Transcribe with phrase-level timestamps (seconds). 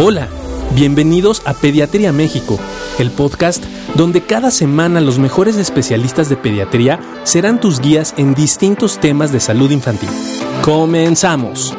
[0.00, 0.28] Hola,
[0.76, 2.56] bienvenidos a Pediatría México,
[3.00, 3.64] el podcast
[3.96, 9.40] donde cada semana los mejores especialistas de pediatría serán tus guías en distintos temas de
[9.40, 10.08] salud infantil.
[10.64, 11.76] Comenzamos.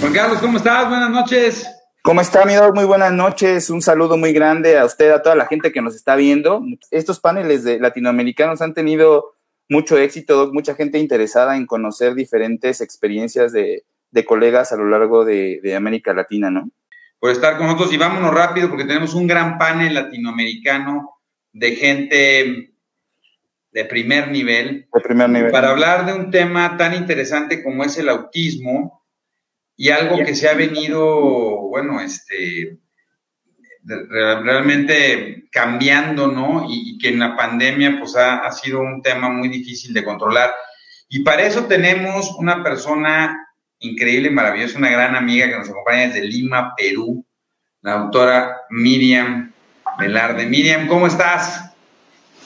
[0.00, 0.88] Juan Carlos, ¿cómo estás?
[0.88, 1.66] Buenas noches.
[2.02, 3.68] ¿Cómo está, mi Muy buenas noches.
[3.68, 6.62] Un saludo muy grande a usted, a toda la gente que nos está viendo.
[6.92, 9.34] Estos paneles de latinoamericanos han tenido
[9.72, 13.84] mucho éxito, mucha gente interesada en conocer diferentes experiencias de,
[14.26, 16.70] colegas a lo largo de, América Latina, ¿no?
[17.18, 21.10] Por estar con nosotros y vámonos rápido porque tenemos un gran panel latinoamericano
[21.52, 22.74] de gente
[23.70, 24.88] de primer nivel.
[24.92, 25.50] De primer nivel.
[25.50, 29.02] Para hablar de un tema tan interesante como es el autismo
[29.76, 32.78] y algo que se ha venido, bueno, este,
[33.84, 36.66] realmente cambiando, ¿no?
[36.68, 40.52] Y, que en la pandemia, pues ha, sido un tema muy difícil de controlar.
[41.08, 43.48] Y para eso tenemos una persona
[43.80, 47.24] increíble, maravillosa, una gran amiga que nos acompaña desde Lima, Perú,
[47.82, 49.52] la autora Miriam
[49.98, 50.46] Velarde.
[50.46, 51.72] Miriam, ¿cómo estás?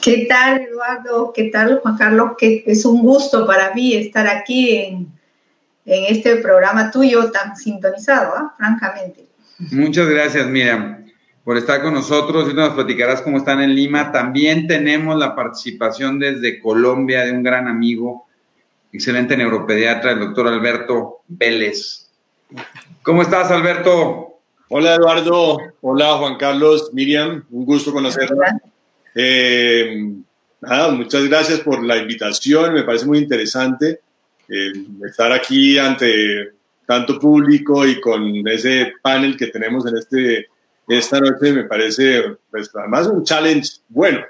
[0.01, 1.33] ¿Qué tal, Eduardo?
[1.35, 2.33] ¿Qué tal, Juan Carlos?
[2.39, 5.17] Que es un gusto para mí estar aquí en
[5.87, 8.55] en este programa tuyo tan sintonizado, ¿ah?
[8.59, 9.27] francamente.
[9.71, 11.06] Muchas gracias, Miriam,
[11.47, 14.11] por estar con nosotros y nos platicarás cómo están en Lima.
[14.11, 18.27] También tenemos la participación desde Colombia de un gran amigo,
[18.93, 22.09] excelente neuropediatra, el doctor Alberto Vélez.
[23.01, 24.41] ¿Cómo estás, Alberto?
[24.71, 25.59] Hola, Eduardo.
[25.83, 27.45] Hola, Juan Carlos, Miriam.
[27.49, 28.61] Un gusto conocerla.
[29.15, 30.15] Eh,
[30.95, 32.75] muchas gracias por la invitación.
[32.75, 34.01] Me parece muy interesante.
[34.49, 34.73] Eh,
[35.09, 40.49] estar aquí ante tanto público y con ese panel que tenemos en este,
[40.89, 44.21] esta noche me parece, pues, además un challenge bueno,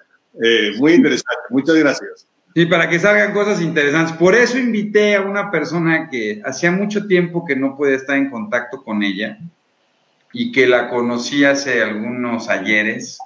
[0.42, 1.42] eh, muy interesante.
[1.50, 2.26] Muchas gracias.
[2.54, 4.16] Sí, para que salgan cosas interesantes.
[4.16, 8.30] Por eso invité a una persona que hacía mucho tiempo que no podía estar en
[8.30, 9.38] contacto con ella
[10.32, 13.18] y que la conocí hace algunos ayeres.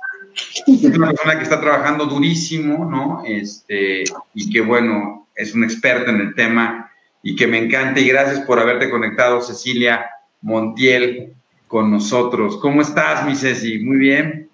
[0.67, 3.23] Es una persona que está trabajando durísimo, ¿no?
[3.25, 4.03] Este,
[4.35, 6.91] y que, bueno, es un experto en el tema
[7.23, 8.01] y que me encanta.
[8.01, 10.07] Y gracias por haberte conectado, Cecilia
[10.41, 11.35] Montiel,
[11.71, 12.57] con nosotros.
[12.57, 13.79] ¿Cómo estás, mi Ceci?
[13.79, 14.49] Muy bien.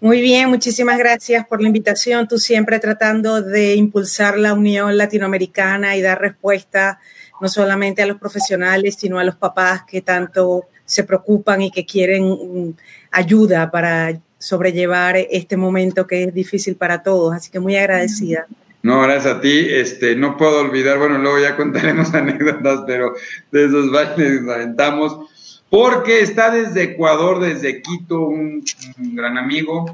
[0.00, 2.28] Muy bien, muchísimas gracias por la invitación.
[2.28, 7.00] Tú siempre tratando de impulsar la unión latinoamericana y dar respuesta
[7.40, 11.84] no solamente a los profesionales, sino a los papás que tanto se preocupan y que
[11.84, 12.74] quieren mm,
[13.10, 17.34] ayuda para sobrellevar este momento que es difícil para todos.
[17.34, 18.46] Así que muy agradecida.
[18.84, 19.66] No, gracias a ti.
[19.68, 23.12] Este, no puedo olvidar, bueno, luego ya contaremos anécdotas, pero
[23.50, 25.30] de esos bailes nos aventamos.
[25.70, 28.64] Porque está desde Ecuador, desde Quito, un,
[28.96, 29.86] gran amigo,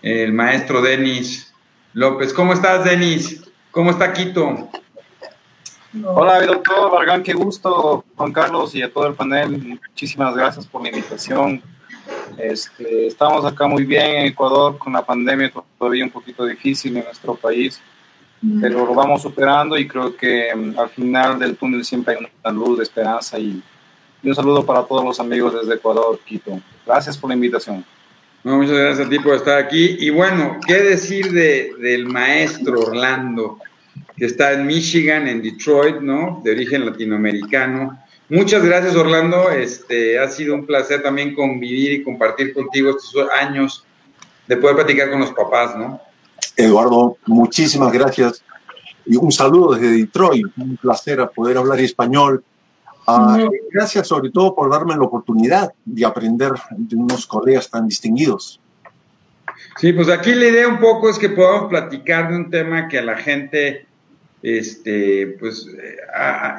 [0.00, 1.52] el maestro Denis
[1.92, 2.32] López.
[2.32, 3.42] ¿Cómo estás, Denis?
[3.72, 4.70] ¿Cómo está Quito?
[6.04, 9.80] Hola, doctor Vargán, qué gusto, Juan Carlos y a todo el panel.
[9.88, 11.60] Muchísimas gracias por la invitación.
[12.38, 17.04] Este, estamos acá muy bien en Ecuador con la pandemia todavía un poquito difícil en
[17.04, 17.80] nuestro país,
[18.40, 18.60] mm.
[18.60, 22.52] pero lo vamos superando y creo que mm, al final del túnel siempre hay una
[22.52, 23.60] luz de esperanza y,
[24.28, 26.60] un saludo para todos los amigos desde Ecuador, Quito.
[26.84, 27.84] Gracias por la invitación.
[28.42, 29.96] muchas gracias a ti por estar aquí.
[30.00, 33.58] Y bueno, ¿qué decir de, del maestro Orlando,
[34.16, 36.40] que está en Michigan, en Detroit, ¿no?
[36.44, 37.98] De origen latinoamericano
[38.28, 39.50] Muchas gracias, Orlando.
[39.50, 43.84] Este, ha sido un placer también convivir y compartir contigo estos años
[44.48, 46.00] de poder platicar con los papás, ¿no?
[46.56, 48.42] Eduardo, muchísimas gracias.
[49.04, 50.46] Y un saludo desde Detroit.
[50.56, 52.42] Un placer poder hablar español.
[53.06, 53.38] Ah,
[53.70, 58.60] gracias sobre todo por darme la oportunidad de aprender de unos colegas tan distinguidos.
[59.78, 62.98] Sí, pues aquí la idea un poco es que podamos platicar de un tema que
[62.98, 63.86] a la gente
[64.42, 65.68] este, pues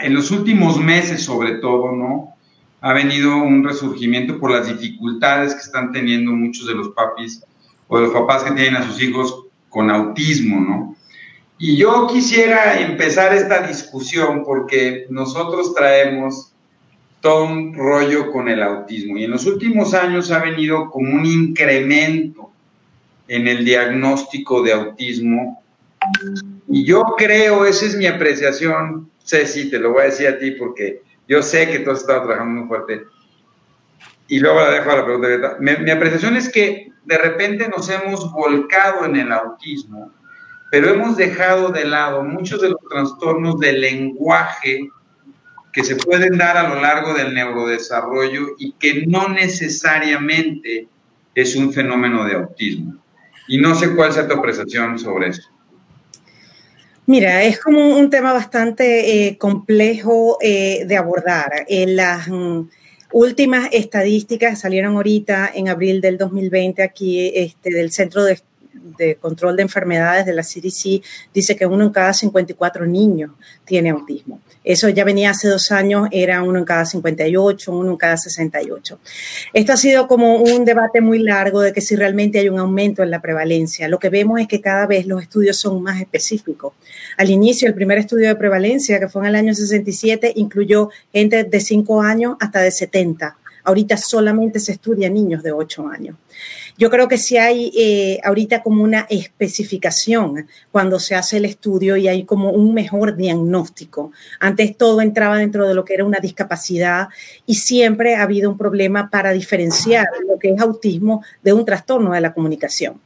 [0.02, 2.36] en los últimos meses sobre todo, ¿no?
[2.82, 7.44] Ha venido un resurgimiento por las dificultades que están teniendo muchos de los papis
[7.88, 10.97] o de los papás que tienen a sus hijos con autismo, ¿no?
[11.60, 16.54] Y yo quisiera empezar esta discusión porque nosotros traemos
[17.22, 21.26] todo un rollo con el autismo y en los últimos años ha venido como un
[21.26, 22.52] incremento
[23.28, 25.64] en el diagnóstico de autismo
[26.68, 30.52] y yo creo, esa es mi apreciación, Ceci, te lo voy a decir a ti
[30.52, 33.04] porque yo sé que tú has estado trabajando muy fuerte.
[34.28, 35.58] Y luego la dejo a la pregunta.
[35.60, 40.12] Mi, mi apreciación es que de repente nos hemos volcado en el autismo,
[40.72, 44.90] pero hemos dejado de lado muchos de los trastornos del lenguaje
[45.72, 50.88] que se pueden dar a lo largo del neurodesarrollo y que no necesariamente
[51.36, 52.96] es un fenómeno de autismo.
[53.48, 55.50] Y no sé cuál sea tu apreciación sobre eso.
[57.06, 61.66] Mira, es como un tema bastante eh, complejo eh, de abordar.
[61.70, 62.68] En las mm,
[63.14, 68.42] últimas estadísticas salieron ahorita en abril del 2020 aquí este, del Centro de,
[68.98, 71.02] de, Control de Enfermedades de la CDC,
[71.34, 73.32] dice que uno en cada 54 niños
[73.66, 74.40] tiene autismo.
[74.64, 79.00] Eso ya venía hace dos años, era uno en cada 58, uno en cada 68.
[79.54, 83.02] Esto ha sido como un debate muy largo de que si realmente hay un aumento
[83.02, 83.88] en la prevalencia.
[83.88, 86.74] Lo que vemos es que cada vez los estudios son más específicos.
[87.18, 91.44] Al inicio, el primer estudio de prevalencia, que fue en el año 67, incluyó gente
[91.44, 93.38] de 5 años hasta de 70.
[93.64, 96.16] Ahorita solamente se estudia niños de 8 años.
[96.78, 101.98] Yo creo que sí hay eh, ahorita como una especificación cuando se hace el estudio
[101.98, 104.12] y hay como un mejor diagnóstico.
[104.40, 107.08] Antes todo entraba dentro de lo que era una discapacidad
[107.48, 112.12] y siempre ha habido un problema para diferenciar lo que es autismo de un trastorno
[112.12, 113.02] de la comunicación.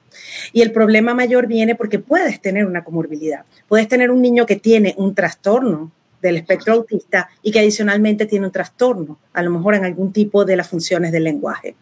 [0.51, 3.45] Y el problema mayor viene porque puedes tener una comorbilidad.
[3.69, 5.91] Puedes tener un niño que tiene un trastorno
[6.21, 10.45] del espectro autista y que adicionalmente tiene un trastorno, a lo mejor en algún tipo
[10.45, 11.75] de las funciones del lenguaje.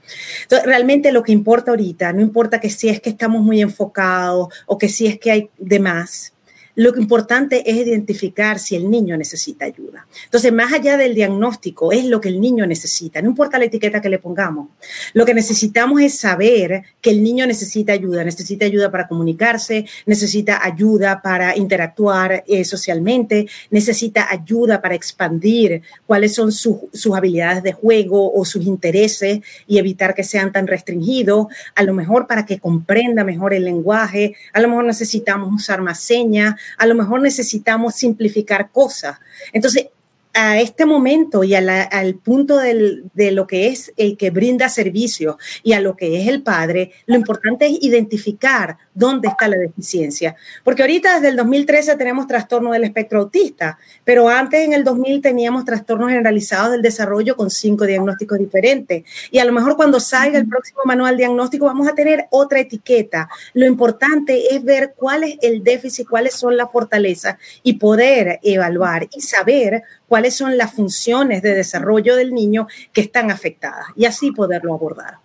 [0.44, 4.50] Entonces, realmente lo que importa ahorita, no importa que si es que estamos muy enfocados
[4.66, 6.34] o que si es que hay demás,
[6.80, 10.08] lo importante es identificar si el niño necesita ayuda.
[10.24, 13.22] Entonces, más allá del diagnóstico, es lo que el niño necesita.
[13.22, 14.70] No importa la etiqueta que le pongamos.
[15.12, 18.24] Lo que necesitamos es saber que el niño necesita ayuda.
[18.24, 26.34] Necesita ayuda para comunicarse, necesita ayuda para interactuar eh, socialmente, necesita ayuda para expandir cuáles
[26.34, 26.80] son sus
[27.14, 31.48] habilidades de juego o sus intereses y evitar que sean tan restringidos.
[31.76, 34.38] A lo mejor para que comprenda mejor el lenguaje.
[34.54, 39.18] A lo mejor necesitamos usar más señas a lo mejor necesitamos simplificar cosas.
[39.54, 39.88] Entonces,
[40.34, 45.74] a este momento y al punto de lo que es el que brinda servicio y
[45.74, 50.36] a lo que es el padre, lo importante es identificar dónde está la deficiencia.
[50.64, 55.22] Porque ahorita desde el 2013 tenemos trastorno del espectro autista, pero antes en el 2000
[55.22, 59.04] teníamos trastornos generalizados del desarrollo con cinco diagnósticos diferentes.
[59.32, 63.30] Y a lo mejor cuando salga el próximo manual diagnóstico vamos a tener otra etiqueta.
[63.54, 69.08] Lo importante es ver cuál es el déficit, cuáles son las fortalezas y poder evaluar
[69.16, 74.32] y saber cuáles son las funciones de desarrollo del niño que están afectadas y así
[74.32, 75.16] poderlo abordar.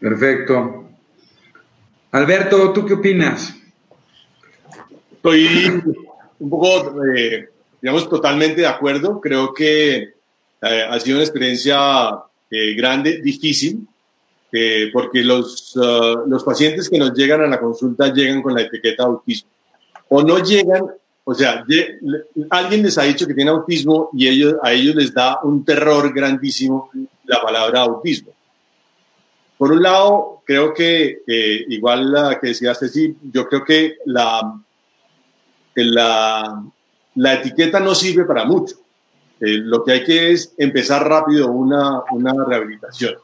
[0.00, 0.88] Perfecto.
[2.10, 3.54] Alberto, ¿tú qué opinas?
[5.12, 5.82] Estoy
[6.40, 7.48] un poco, eh,
[7.80, 9.20] digamos, totalmente de acuerdo.
[9.20, 12.10] Creo que eh, ha sido una experiencia
[12.50, 13.86] eh, grande, difícil,
[14.92, 19.04] porque los, uh, los pacientes que nos llegan a la consulta llegan con la etiqueta
[19.04, 19.48] autismo
[20.10, 20.82] o no llegan
[21.24, 21.64] o sea,
[22.50, 26.12] alguien les ha dicho que tiene autismo y ellos, a ellos les da un terror
[26.12, 26.90] grandísimo
[27.24, 28.32] la palabra autismo.
[29.56, 31.22] Por un lado, creo que,
[31.68, 34.60] igual que decía Ceci, yo creo que la,
[35.76, 36.64] la,
[37.14, 38.76] la etiqueta no sirve para mucho.
[39.38, 43.14] Eh, lo que hay que es empezar rápido una, una rehabilitación.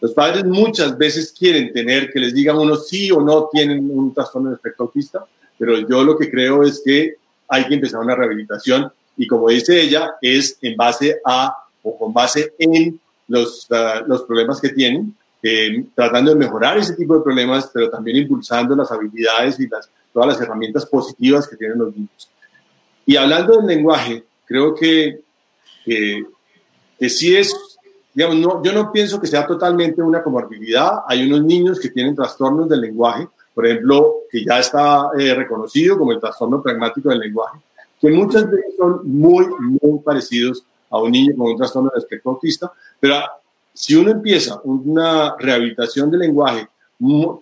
[0.00, 4.12] Los padres muchas veces quieren tener que les digan uno sí o no tienen un
[4.14, 5.26] trastorno de espectro autista,
[5.58, 7.16] pero yo lo que creo es que
[7.48, 12.12] hay que empezar una rehabilitación y como dice ella, es en base a o con
[12.12, 17.22] base en los, ah, los problemas que tienen, eh, tratando de mejorar ese tipo de
[17.22, 21.94] problemas, pero también impulsando las habilidades y las, todas las herramientas positivas que tienen los
[21.94, 22.30] niños.
[23.06, 25.20] Y hablando del lenguaje, creo que,
[25.84, 27.54] que sí es,
[28.12, 31.00] digamos, no, yo no pienso que sea totalmente una comorbilidad.
[31.06, 33.28] Hay unos niños que tienen trastornos del lenguaje,
[33.58, 37.58] por ejemplo, que ya está eh, reconocido como el trastorno pragmático del lenguaje,
[38.00, 42.30] que muchas veces son muy, muy parecidos a un niño con un trastorno de espectro
[42.30, 43.16] autista, pero
[43.74, 46.68] si uno empieza una rehabilitación del lenguaje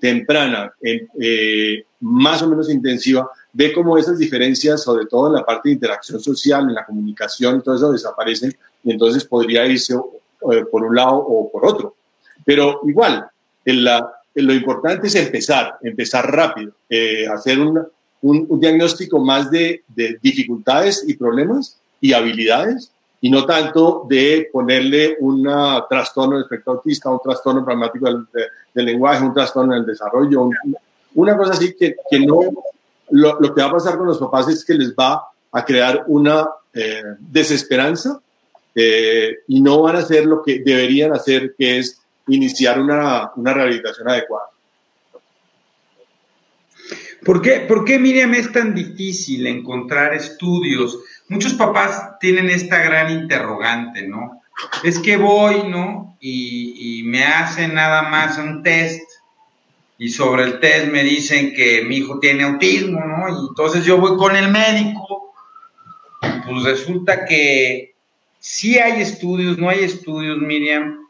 [0.01, 5.69] temprana, eh, más o menos intensiva, ve cómo esas diferencias, sobre todo en la parte
[5.69, 10.83] de interacción social, en la comunicación, todo eso desaparecen y entonces podría irse eh, por
[10.83, 11.95] un lado o por otro.
[12.43, 13.29] Pero igual,
[13.67, 17.87] en la, lo importante es empezar, empezar rápido, eh, hacer un,
[18.61, 22.91] diagnóstico más de, de, dificultades y problemas y habilidades
[23.21, 25.49] y no tanto de ponerle un
[25.89, 28.27] trastorno de espectro autista, un trastorno pragmático del,
[28.75, 30.51] del, lenguaje, un trastorno del desarrollo,
[31.15, 32.41] una cosa así que, no,
[33.11, 36.05] lo, lo, que va a pasar con los papás es que les va a crear
[36.09, 38.21] una eh, desesperanza
[38.75, 43.55] eh, y no van a hacer lo que deberían hacer, que es iniciar una, una
[43.55, 44.47] rehabilitación adecuada.
[47.25, 50.99] ¿Por qué, ¿Por qué, Miriam, es tan difícil encontrar estudios?
[51.29, 54.43] Muchos papás tienen esta gran interrogante, ¿no?
[54.85, 56.17] Es que voy, ¿no?
[56.21, 59.03] Y, y me hacen nada más un test
[59.99, 63.29] y sobre el test me dicen que mi hijo tiene autismo, ¿no?
[63.29, 65.35] Y entonces yo voy con el médico,
[66.21, 67.95] pues resulta que
[68.39, 71.06] sí hay estudios, no hay estudios, Miriam.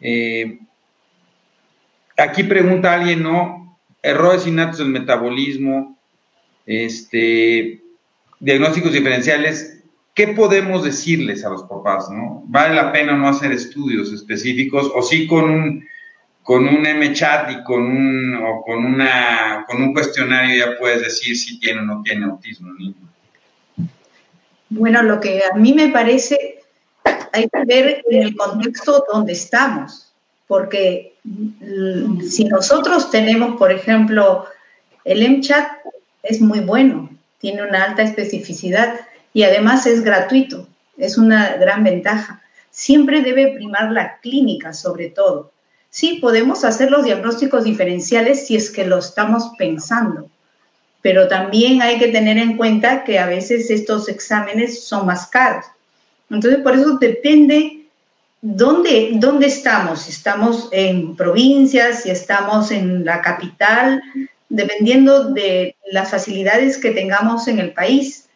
[0.00, 0.58] Eh,
[2.16, 3.78] aquí pregunta alguien, ¿no?
[4.02, 5.98] Errores innatos del metabolismo,
[6.64, 7.82] este,
[8.40, 9.82] diagnósticos diferenciales.
[10.14, 12.42] ¿Qué podemos decirles a los papás, no?
[12.46, 15.84] ¿Vale la pena no hacer estudios específicos o sí con un
[16.46, 21.36] con un MChat y con un, o con, una, con un cuestionario ya puedes decir
[21.36, 22.72] si tiene o no tiene autismo
[24.70, 26.55] Bueno, lo que a mí me parece,
[27.36, 30.12] hay que ver en el contexto donde estamos,
[30.46, 31.14] porque
[32.28, 34.46] si nosotros tenemos, por ejemplo,
[35.04, 35.68] el MChat
[36.22, 39.00] es muy bueno, tiene una alta especificidad
[39.32, 40.66] y además es gratuito,
[40.96, 42.42] es una gran ventaja.
[42.70, 45.52] Siempre debe primar la clínica sobre todo
[45.96, 50.28] Sí, podemos hacer los diagnósticos diferenciales si es que lo estamos pensando,
[51.00, 55.64] pero también hay que tener en cuenta que a veces estos exámenes son más caros.
[56.30, 57.86] Entonces, por eso depende
[58.42, 64.02] dónde, dónde estamos, si estamos en provincias, si estamos en la capital,
[64.48, 68.28] dependiendo de las facilidades que tengamos en el país.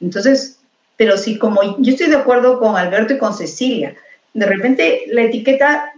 [0.00, 0.60] Entonces,
[0.96, 3.94] pero si como yo estoy de acuerdo con Alberto y con Cecilia,
[4.34, 5.92] de repente la etiqueta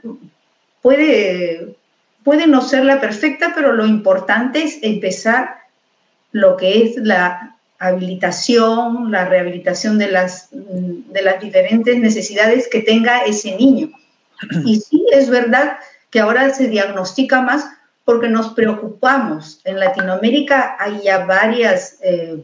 [0.82, 1.75] puede,
[2.25, 5.56] puede no ser la perfecta, pero lo importante es empezar
[6.32, 13.25] lo que es la habilitación, la rehabilitación de las, de las diferentes necesidades que tenga
[13.25, 13.90] ese niño.
[14.64, 15.78] Y sí, es verdad
[16.10, 17.66] que ahora se diagnostica más
[18.04, 19.60] porque nos preocupamos.
[19.64, 22.42] En Latinoamérica hay ya varias, eh,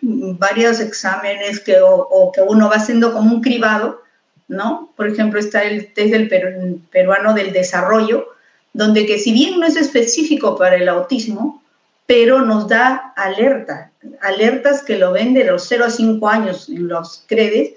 [0.00, 4.00] varios exámenes que, o, que uno va haciendo como un cribado
[4.48, 4.92] ¿no?
[4.96, 8.28] Por ejemplo, está el test del peruano del desarrollo,
[8.72, 11.62] donde que si bien no es específico para el autismo,
[12.06, 16.88] pero nos da alerta, alertas que lo ven de los 0 a 5 años en
[16.88, 17.72] los CREDES,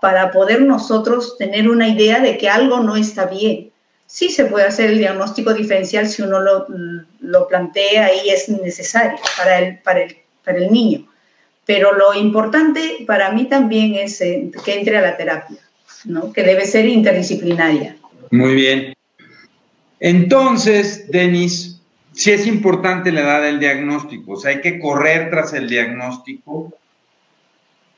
[0.00, 3.70] para poder nosotros tener una idea de que algo no está bien.
[4.06, 6.66] Sí se puede hacer el diagnóstico diferencial si uno lo,
[7.20, 11.06] lo plantea y es necesario para el, para, el, para el niño.
[11.64, 15.58] Pero lo importante para mí también es eh, que entre a la terapia
[16.34, 17.96] que debe ser interdisciplinaria.
[18.30, 18.94] Muy bien.
[20.00, 21.73] Entonces, Denis,
[22.14, 26.72] sí es importante la edad del diagnóstico, o sea, hay que correr tras el diagnóstico,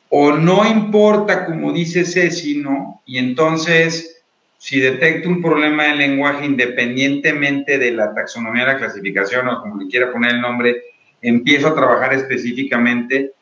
[0.09, 3.03] o no importa, como dice Ceci, ¿no?
[3.05, 4.23] Y entonces,
[4.59, 9.89] si detecto un problema de lenguaje independientemente de la taxonomía, la clasificación o como le
[9.89, 10.83] quiera poner el nombre,
[11.21, 13.33] empiezo a trabajar específicamente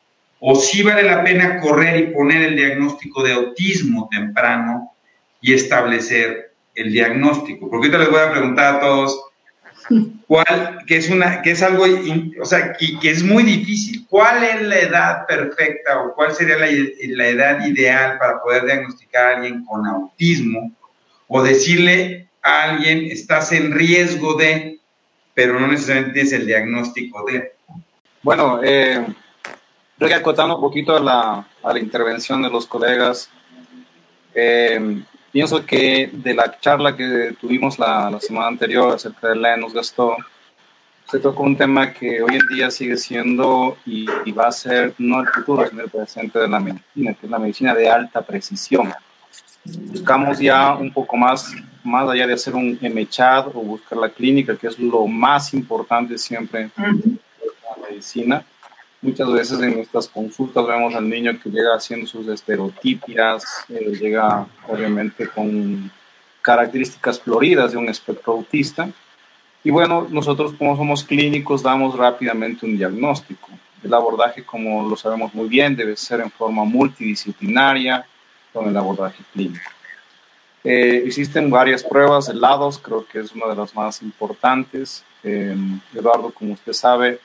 [0.41, 4.93] o si vale la pena correr y poner el diagnóstico de autismo temprano
[5.41, 7.71] y establecer el diagnóstico.
[7.71, 9.25] Porque ahorita les voy a preguntar a todos
[10.27, 11.85] cuál, que es una, que es algo,
[12.41, 14.07] o sea, que, que es muy difícil.
[14.09, 19.25] ¿Cuál es la edad perfecta o cuál sería la, la edad ideal para poder diagnosticar
[19.25, 20.73] a alguien con autismo
[21.29, 24.79] o decirle a alguien estás en riesgo de,
[25.35, 27.53] pero no necesariamente es el diagnóstico de?
[28.23, 29.05] Bueno, eh,
[30.15, 33.31] acotando un poquito a la, a la intervención de los colegas,
[34.35, 35.03] eh,
[35.35, 40.17] pienso que de la charla que tuvimos la, la semana anterior acerca de Lenus Gastó,
[41.11, 45.21] se tocó un tema que hoy en día sigue siendo y, va a ser no
[45.21, 48.93] el futuro, sino el presente de la medicina, que es la medicina de alta precisión.
[49.65, 54.57] Buscamos ya un poco más, más allá de hacer un MCHAD o buscar la clínica,
[54.57, 58.47] que es lo más importante siempre en la medicina
[59.05, 64.47] Muchas veces en nuestras consultas vemos al niño que llega haciendo sus estereotipias, eh, llega
[64.67, 65.91] obviamente con
[66.41, 68.89] características floridas de un espectro autista.
[69.63, 73.51] Y bueno, nosotros como somos clínicos damos rápidamente un diagnóstico.
[73.83, 78.07] El abordaje, como lo sabemos muy bien, debe ser en forma multidisciplinaria
[78.55, 79.71] con el abordaje clínico.
[80.65, 85.05] Eh, existen varias pruebas, de lados, creo que es una de las más importantes.
[85.23, 85.55] Eh,
[85.93, 87.21] Eduardo, como usted sabe,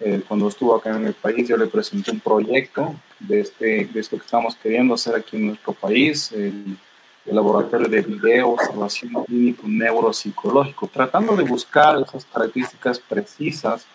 [0.00, 4.00] eh, cuando estuvo acá en el país, yo le presenté un proyecto de, este, de
[4.00, 6.76] esto que estamos queriendo hacer aquí en nuestro país, el,
[7.26, 13.86] laboratorio de video, observación clínico neuropsicológico, tratando de buscar esas características precisas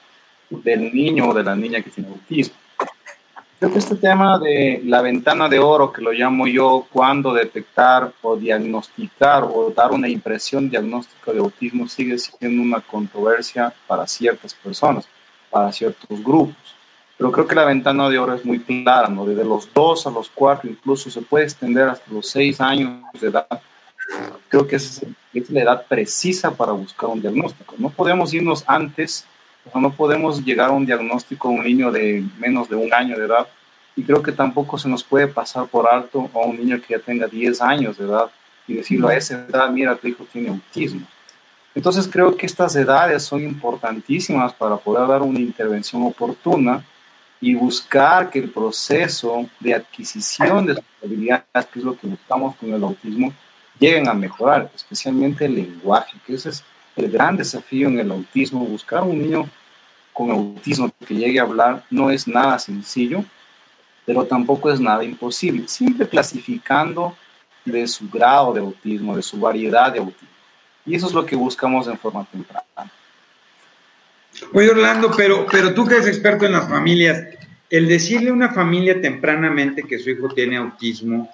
[0.50, 2.56] del niño o de la niña que tiene autismo.
[3.60, 8.12] Creo que este tema de la ventana de oro, que lo llamo yo, cuando detectar
[8.24, 14.56] o diagnosticar o dar una impresión diagnóstica de autismo, sigue siendo una controversia para ciertas
[14.56, 15.08] personas
[15.50, 16.56] para ciertos grupos.
[17.18, 19.25] Pero creo que la ventana de oro es muy clara, ¿no?
[19.25, 23.27] Desde los 2 a los 4, incluso se puede extender hasta los 6 años de
[23.27, 23.48] edad.
[24.48, 27.75] creo que es, es la edad precisa para buscar un diagnóstico.
[27.77, 29.25] No podemos irnos antes,
[29.72, 33.18] o no podemos llegar a un diagnóstico a un niño de menos de un año
[33.18, 33.48] de edad
[33.96, 37.00] y creo que tampoco se nos puede pasar por alto a un niño que ya
[37.00, 38.32] tenga 10 años de edad
[38.68, 41.06] y decirlo a esa edad, mira, tu hijo tiene autismo.
[41.79, 46.83] Entonces creo que estas edades son importantísimas para poder dar una intervención oportuna
[47.39, 52.57] y buscar que el proceso de adquisición de sus habilidades, que es lo que buscamos
[52.57, 53.31] con el autismo,
[53.79, 56.65] lleguen a mejorar, especialmente el lenguaje, que ese es
[56.98, 58.65] el gran desafío en el autismo.
[58.65, 59.50] Buscar un niño
[60.12, 63.24] con autismo que llegue a hablar no es nada sencillo,
[64.05, 67.15] pero tampoco es nada imposible, siempre clasificando
[67.63, 70.38] de su grado de autismo, de su variedad de autismo.
[70.89, 72.91] Y eso es lo que buscamos en forma temprana.
[74.53, 77.24] Oye, Orlando, pero, pero tú que eres experto en las familias,
[77.69, 81.29] el decirle a una familia tempranamente que su hijo tiene autismo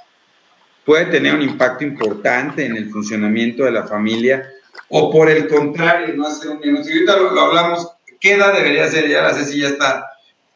[0.83, 4.45] puede tener un impacto importante en el funcionamiento de la familia,
[4.89, 7.12] o por el contrario, no hacer un diagnóstico.
[7.12, 7.88] Ahorita lo, hablamos,
[8.19, 9.07] ¿qué edad debería ser?
[9.07, 10.05] Ya la si ya está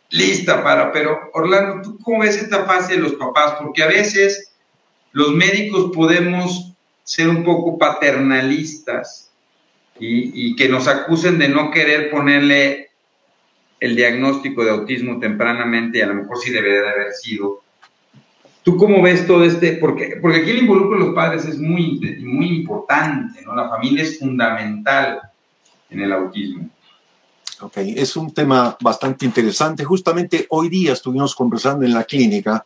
[0.10, 3.56] lista para, pero Orlando, ¿tú cómo ves esta fase de los papás?
[3.60, 4.52] Porque a veces
[5.14, 6.69] los médicos podemos
[7.10, 9.32] ser un poco paternalistas
[10.00, 12.92] y, que nos acusen de no querer ponerle
[13.80, 17.64] el diagnóstico de autismo tempranamente, y a lo mejor sí debería de haber sido.
[18.62, 19.74] ¿Tú cómo ves todo este?
[19.78, 23.56] Porque, porque aquí el involucro de los padres es muy, muy importante, ¿no?
[23.56, 25.20] La familia es fundamental
[25.90, 26.70] en el autismo.
[27.62, 29.84] Ok, es un tema bastante interesante.
[29.84, 32.64] Justamente hoy día estuvimos conversando en la clínica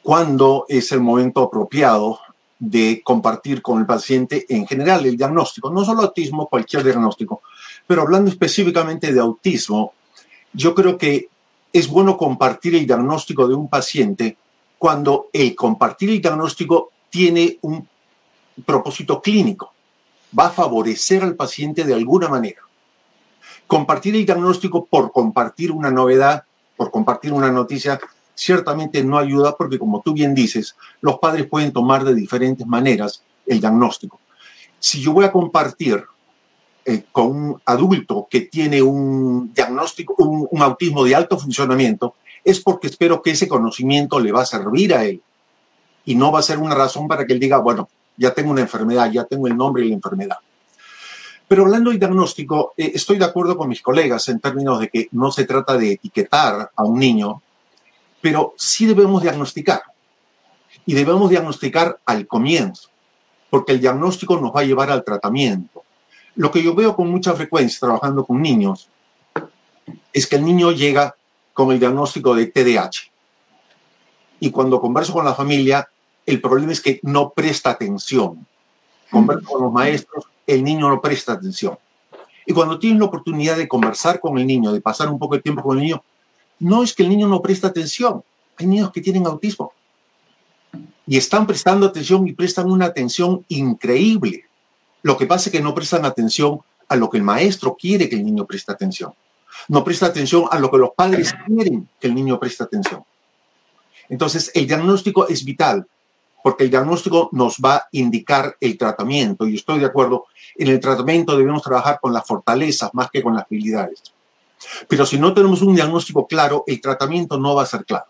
[0.00, 2.20] cuándo es el momento apropiado
[2.60, 7.42] de compartir con el paciente en general el diagnóstico, no solo autismo, cualquier diagnóstico,
[7.86, 9.94] pero hablando específicamente de autismo,
[10.52, 11.28] yo creo que
[11.72, 14.36] es bueno compartir el diagnóstico de un paciente
[14.76, 17.88] cuando el compartir el diagnóstico tiene un
[18.64, 19.72] propósito clínico,
[20.38, 22.60] va a favorecer al paciente de alguna manera.
[23.66, 26.44] Compartir el diagnóstico por compartir una novedad,
[26.76, 27.98] por compartir una noticia,
[28.34, 33.22] ciertamente no ayuda porque, como tú bien dices, los padres pueden tomar de diferentes maneras
[33.46, 34.20] el diagnóstico.
[34.78, 36.04] Si yo voy a compartir
[36.84, 42.86] eh, con un adulto que tiene un diagnóstico, un, autismo de alto funcionamiento, es porque
[42.86, 45.22] espero que ese conocimiento le va a servir a él
[46.06, 48.62] y no va a ser una razón para que él diga, bueno, ya tengo una
[48.62, 50.38] enfermedad, ya tengo el nombre y la enfermedad.
[51.46, 55.08] Pero hablando del diagnóstico, eh, estoy de acuerdo con mis colegas en términos de que
[55.12, 57.42] no se trata de etiquetar a un niño,
[58.20, 59.82] pero sí debemos diagnosticar.
[60.86, 62.88] Y debemos diagnosticar al comienzo,
[63.50, 65.82] porque el diagnóstico nos va a llevar al tratamiento.
[66.36, 68.88] Lo que yo veo con mucha frecuencia trabajando con niños
[70.12, 71.14] es que el niño llega
[71.52, 73.10] con el diagnóstico de TDAH.
[74.40, 75.88] Y cuando converso con la familia,
[76.24, 78.46] el problema es que no presta atención.
[79.10, 81.78] Converso con los maestros el niño no presta atención.
[82.46, 85.42] Y cuando tienes la oportunidad de conversar con el niño, de pasar un poco de
[85.42, 86.02] tiempo con el niño,
[86.60, 88.22] no es que el niño no presta atención.
[88.56, 89.72] Hay niños que tienen autismo
[91.06, 94.44] y están prestando atención y prestan una atención increíble.
[95.02, 98.16] Lo que pasa es que no prestan atención a lo que el maestro quiere que
[98.16, 99.12] el niño preste atención.
[99.68, 103.02] No presta atención a lo que los padres quieren que el niño preste atención.
[104.08, 105.86] Entonces, el diagnóstico es vital
[106.42, 110.80] porque el diagnóstico nos va a indicar el tratamiento y estoy de acuerdo, en el
[110.80, 114.02] tratamiento debemos trabajar con las fortalezas más que con las habilidades.
[114.88, 118.06] Pero si no tenemos un diagnóstico claro, el tratamiento no va a ser claro.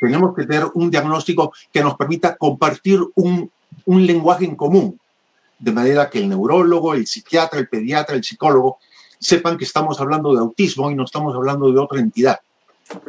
[0.00, 3.50] Tenemos que tener un diagnóstico que nos permita compartir un,
[3.86, 5.00] un lenguaje en común,
[5.58, 8.78] de manera que el neurólogo, el psiquiatra, el pediatra, el psicólogo
[9.18, 12.40] sepan que estamos hablando de autismo y no estamos hablando de otra entidad.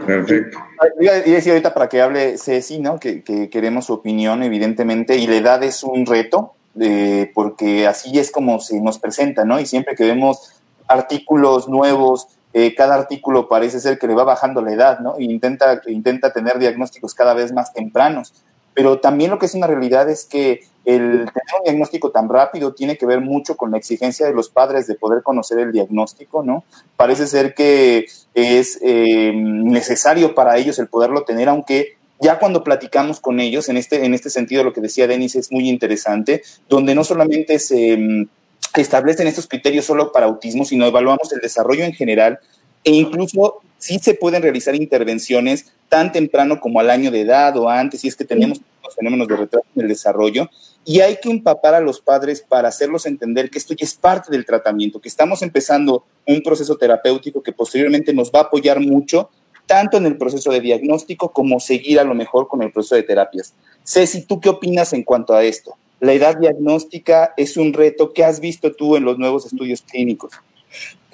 [0.05, 0.57] Perfecto.
[0.99, 2.99] Y decir ahorita para que hable Ceci, ¿no?
[2.99, 8.31] Que, queremos su opinión, evidentemente, y la edad es un reto, eh, porque así es
[8.31, 9.59] como se nos presenta, ¿no?
[9.59, 10.53] Y siempre que vemos
[10.87, 12.27] artículos nuevos,
[12.57, 15.17] eh, cada artículo parece ser que le va bajando la edad, ¿no?
[15.17, 18.33] E intenta, intenta tener diagnósticos cada vez más tempranos.
[18.73, 22.73] Pero también lo que es una realidad es que el tener un diagnóstico tan rápido
[22.73, 26.43] tiene que ver mucho con la exigencia de los padres de poder conocer el diagnóstico,
[26.43, 26.63] ¿no?
[26.95, 33.19] Parece ser que es eh, necesario para ellos el poderlo tener, aunque ya cuando platicamos
[33.19, 36.95] con ellos, en este, en este sentido lo que decía Denis es muy interesante, donde
[36.95, 38.27] no solamente se
[38.75, 42.39] establecen estos criterios solo para autismo, sino evaluamos el desarrollo en general
[42.83, 47.69] e incluso sí se pueden realizar intervenciones tan temprano como al año de edad o
[47.69, 50.49] antes, si es que tenemos los fenómenos de retraso en el desarrollo,
[50.85, 54.31] y hay que empapar a los padres para hacerlos entender que esto ya es parte
[54.31, 59.29] del tratamiento, que estamos empezando un proceso terapéutico que posteriormente nos va a apoyar mucho,
[59.65, 63.03] tanto en el proceso de diagnóstico como seguir a lo mejor con el proceso de
[63.03, 63.55] terapias.
[63.83, 65.75] Ceci, ¿tú qué opinas en cuanto a esto?
[65.99, 70.33] La edad diagnóstica es un reto que has visto tú en los nuevos estudios clínicos.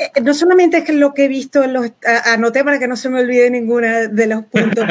[0.01, 1.91] Eh, no solamente es que lo que he visto, los,
[2.25, 4.83] anoté para que no se me olvide ninguna de los puntos.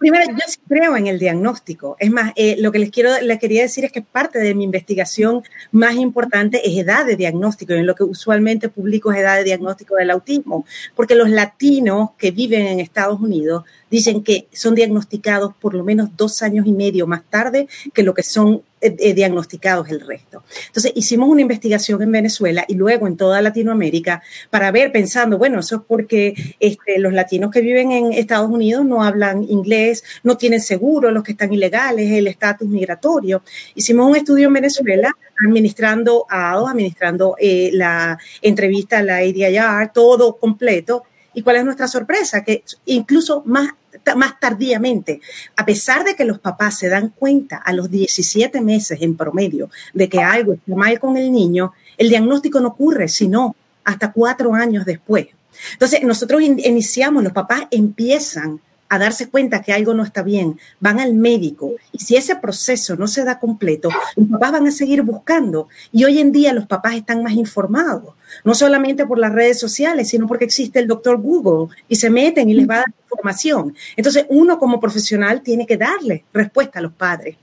[0.00, 1.96] Primero, yo sí creo en el diagnóstico.
[2.00, 4.64] Es más, eh, lo que les quiero, les quería decir es que parte de mi
[4.64, 7.74] investigación más importante es edad de diagnóstico.
[7.74, 12.32] En lo que usualmente publico es edad de diagnóstico del autismo, porque los latinos que
[12.32, 17.06] viven en Estados Unidos dicen que son diagnosticados por lo menos dos años y medio
[17.06, 20.44] más tarde que lo que son eh, eh, diagnosticados el resto.
[20.66, 25.60] Entonces, hicimos una investigación en Venezuela y luego en toda Latinoamérica para ver, pensando, bueno,
[25.60, 30.36] eso es porque este, los latinos que viven en Estados Unidos no hablan inglés, no
[30.36, 33.42] tienen seguro, los que están ilegales, el estatus migratorio.
[33.74, 40.36] Hicimos un estudio en Venezuela administrando a administrando eh, la entrevista a la ADIR, todo
[40.36, 41.04] completo.
[41.34, 42.42] ¿Y cuál es nuestra sorpresa?
[42.42, 43.70] Que incluso más
[44.16, 45.20] más tardíamente,
[45.56, 49.70] a pesar de que los papás se dan cuenta a los 17 meses en promedio
[49.94, 54.54] de que algo está mal con el niño, el diagnóstico no ocurre sino hasta cuatro
[54.54, 55.28] años después.
[55.72, 60.98] Entonces, nosotros iniciamos, los papás empiezan a darse cuenta que algo no está bien, van
[61.00, 65.02] al médico y si ese proceso no se da completo, los papás van a seguir
[65.02, 69.58] buscando y hoy en día los papás están más informados, no solamente por las redes
[69.58, 72.94] sociales, sino porque existe el doctor Google y se meten y les va a dar
[73.02, 73.74] información.
[73.96, 77.36] Entonces uno como profesional tiene que darle respuesta a los padres.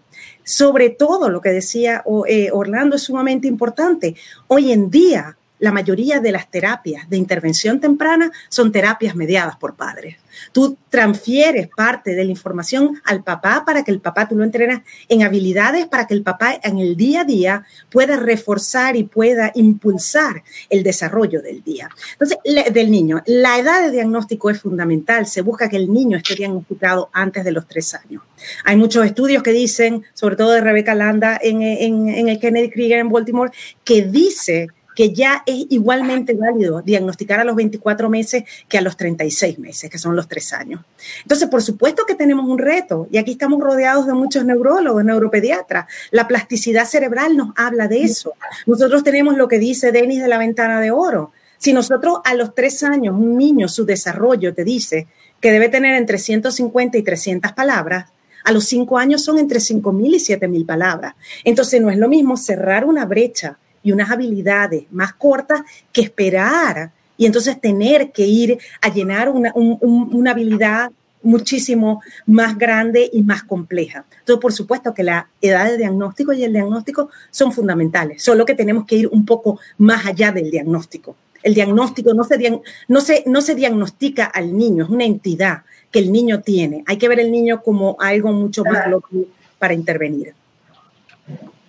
[0.43, 4.15] Sobre todo lo que decía eh, Orlando es sumamente importante.
[4.47, 9.75] Hoy en día la mayoría de las terapias de intervención temprana son terapias mediadas por
[9.75, 10.17] padres.
[10.51, 14.81] Tú transfieres parte de la información al papá para que el papá tú lo entrenas
[15.09, 19.51] en habilidades para que el papá en el día a día pueda reforzar y pueda
[19.55, 21.89] impulsar el desarrollo del día.
[22.13, 22.37] Entonces,
[22.73, 23.21] del niño.
[23.25, 25.25] La edad de diagnóstico es fundamental.
[25.25, 28.23] Se busca que el niño esté diagnosticado antes de los tres años.
[28.63, 32.99] Hay muchos estudios que dicen, sobre todo de Rebeca Landa en, en el Kennedy Krieger
[32.99, 33.51] en Baltimore,
[33.83, 38.97] que dice que ya es igualmente válido diagnosticar a los 24 meses que a los
[38.97, 40.81] 36 meses, que son los tres años.
[41.21, 45.85] Entonces, por supuesto que tenemos un reto y aquí estamos rodeados de muchos neurólogos, neuropediatras.
[46.11, 48.33] La plasticidad cerebral nos habla de eso.
[48.65, 51.31] Nosotros tenemos lo que dice Denis de la ventana de oro.
[51.57, 55.07] Si nosotros a los tres años, un niño, su desarrollo te dice
[55.41, 58.05] que debe tener entre 150 y 300 palabras,
[58.43, 61.15] a los cinco años son entre 5.000 y 7.000 palabras.
[61.43, 65.61] Entonces no es lo mismo cerrar una brecha y unas habilidades más cortas
[65.93, 73.09] que esperar y entonces tener que ir a llenar una, una habilidad muchísimo más grande
[73.13, 74.05] y más compleja.
[74.19, 78.55] Entonces, por supuesto que la edad de diagnóstico y el diagnóstico son fundamentales, solo que
[78.55, 81.15] tenemos que ir un poco más allá del diagnóstico.
[81.43, 85.99] El diagnóstico no se, no se, no se diagnostica al niño, es una entidad que
[85.99, 86.83] el niño tiene.
[86.87, 89.27] Hay que ver el niño como algo mucho más global
[89.59, 90.33] para intervenir.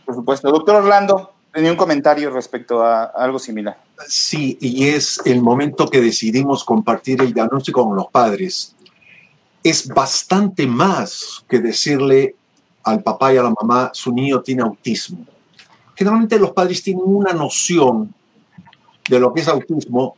[0.05, 0.50] Por supuesto.
[0.50, 3.78] Doctor Orlando, tenía un comentario respecto a algo similar.
[4.06, 8.76] Sí, y es el momento que decidimos compartir el diagnóstico con los padres.
[9.62, 12.34] Es bastante más que decirle
[12.82, 15.24] al papá y a la mamá, su niño tiene autismo.
[15.94, 18.12] Generalmente los padres tienen una noción
[19.08, 20.16] de lo que es autismo,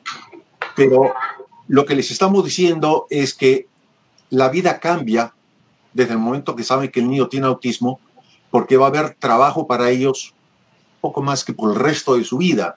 [0.74, 1.14] pero
[1.68, 3.68] lo que les estamos diciendo es que
[4.30, 5.32] la vida cambia
[5.92, 8.00] desde el momento que saben que el niño tiene autismo,
[8.50, 10.34] porque va a haber trabajo para ellos
[11.00, 12.76] poco más que por el resto de su vida.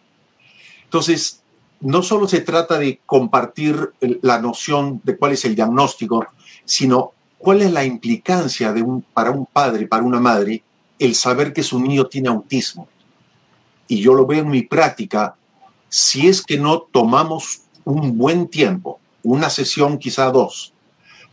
[0.83, 1.41] Entonces,
[1.81, 6.25] no solo se trata de compartir la noción de cuál es el diagnóstico,
[6.65, 10.63] sino cuál es la implicancia de un, para un padre, para una madre,
[10.99, 12.87] el saber que su niño tiene autismo.
[13.87, 15.35] Y yo lo veo en mi práctica,
[15.89, 20.73] si es que no tomamos un buen tiempo, una sesión quizá dos,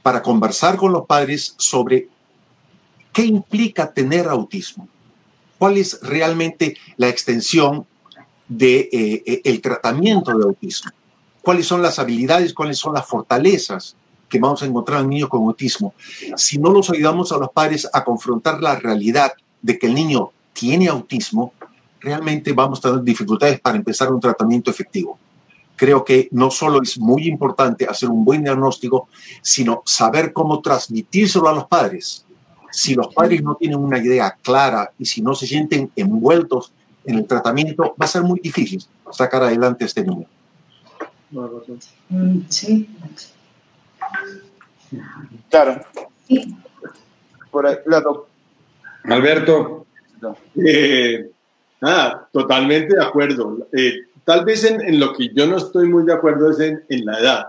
[0.03, 2.09] para conversar con los padres sobre
[3.12, 4.88] qué implica tener autismo
[5.59, 7.87] cuál es realmente la extensión
[8.49, 10.90] del de, eh, el tratamiento de autismo,
[11.42, 13.97] cuáles son las habilidades, cuáles son las fortalezas
[14.29, 15.94] que vamos a encontrar en un niño con autismo.
[16.37, 20.31] Si no los ayudamos a los padres a confrontar la realidad de que el niño
[20.53, 21.53] tiene autismo,
[22.01, 25.18] realmente vamos a tener dificultades para empezar un tratamiento efectivo.
[25.77, 29.09] Creo que no solo es muy importante hacer un buen diagnóstico,
[29.42, 32.25] sino saber cómo transmitírselo a los padres
[32.70, 36.72] si los padres no tienen una idea clara y si no se sienten envueltos
[37.04, 40.26] en el tratamiento, va a ser muy difícil sacar adelante este niño.
[42.09, 42.88] Mm, sí.
[45.50, 45.81] Claro.
[47.50, 47.76] Por ahí,
[49.04, 49.87] Alberto.
[50.57, 51.31] Eh,
[51.81, 53.68] nada, totalmente de acuerdo.
[53.72, 57.04] Eh, tal vez en, lo que yo no estoy muy de acuerdo es en, en
[57.04, 57.46] la edad.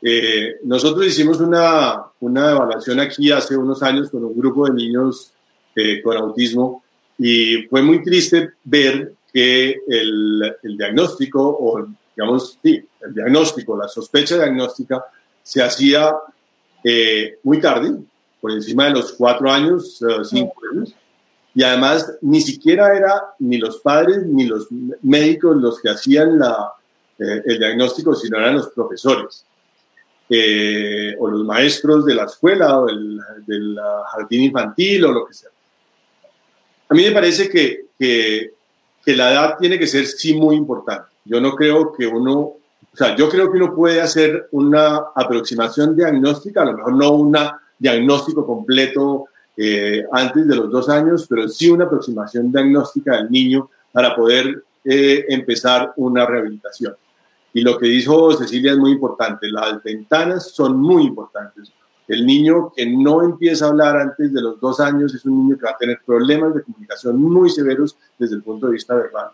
[0.00, 5.32] Eh, nosotros hicimos una, una, evaluación aquí hace unos años con un grupo de niños
[5.74, 6.84] eh, con autismo
[7.18, 11.84] y fue muy triste ver que el, el, diagnóstico, o
[12.16, 15.04] digamos, sí, el diagnóstico, la sospecha diagnóstica
[15.42, 16.14] se hacía
[16.84, 17.96] eh, muy tarde,
[18.40, 20.94] por encima de los cuatro años, uh, cinco años,
[21.54, 24.68] y además ni siquiera era ni los padres ni los
[25.02, 26.72] médicos los que hacían la,
[27.18, 29.44] eh, el diagnóstico, sino eran los profesores.
[30.30, 33.78] Eh, o los maestros de la escuela o del, del,
[34.12, 35.48] jardín infantil o lo que sea.
[36.86, 38.52] A mí me parece que, que,
[39.02, 41.08] que, la edad tiene que ser sí muy importante.
[41.24, 42.60] Yo no creo que uno, o
[42.92, 47.34] sea, yo creo que uno puede hacer una aproximación diagnóstica, a lo mejor no un
[47.78, 53.70] diagnóstico completo eh, antes de los dos años, pero sí una aproximación diagnóstica del niño
[53.92, 56.94] para poder eh, empezar una rehabilitación.
[57.58, 61.72] Y lo que dijo Cecilia es muy importante, las ventanas son muy importantes.
[62.06, 65.58] El niño que no empieza a hablar antes de los dos años es un niño
[65.58, 69.30] que va a tener problemas de comunicación muy severos desde el punto de vista verbal.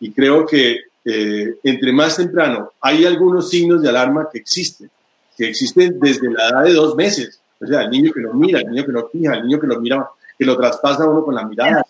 [0.00, 4.90] Y creo que eh, entre más temprano hay algunos signos de alarma que existen,
[5.36, 7.42] que existen desde la edad de dos meses.
[7.60, 9.66] O sea, el niño que lo mira, el niño que lo fija, el niño que
[9.66, 10.08] lo mira,
[10.38, 11.84] que lo traspasa uno con la mirada.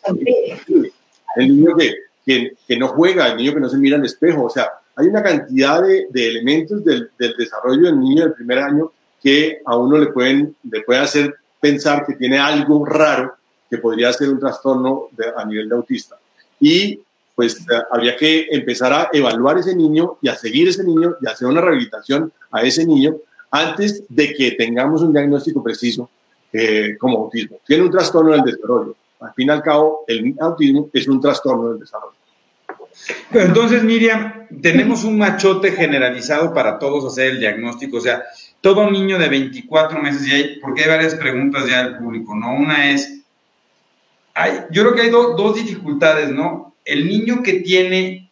[1.37, 1.94] El niño que,
[2.25, 4.46] que, que no juega, el niño que no se mira al espejo.
[4.46, 8.59] O sea, hay una cantidad de, de elementos del, del, desarrollo del niño del primer
[8.59, 8.91] año
[9.23, 13.35] que a uno le pueden, le puede hacer pensar que tiene algo raro
[13.69, 16.17] que podría ser un trastorno de, a nivel de autista.
[16.61, 17.01] Y
[17.35, 21.29] pues eh, habría que empezar a evaluar ese niño y a seguir ese niño y
[21.29, 23.17] hacer una rehabilitación a ese niño
[23.51, 26.09] antes de que tengamos un diagnóstico preciso
[26.53, 27.59] eh, como autismo.
[27.67, 28.97] Tiene un trastorno del desarrollo.
[29.21, 32.17] Al fin y al cabo, el autismo es un trastorno del desarrollo.
[33.31, 37.99] Pero entonces, Miriam, tenemos un machote generalizado para todos hacer el diagnóstico.
[37.99, 38.25] O sea,
[38.61, 42.55] todo niño de 24 meses, y hay, porque hay varias preguntas ya del público, ¿no?
[42.55, 43.21] Una es,
[44.35, 46.75] hay, yo creo que hay do, dos dificultades, ¿no?
[46.85, 48.31] El niño que tiene,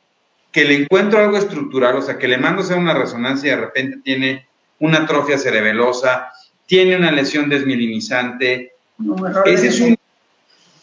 [0.50, 3.57] que le encuentro algo estructural, o sea, que le mando a hacer una resonancia y
[3.57, 4.46] de repente tiene
[4.79, 6.33] una atrofia cerebelosa,
[6.66, 8.72] tiene una lesión desmilinizante.
[8.98, 9.96] No, ese es un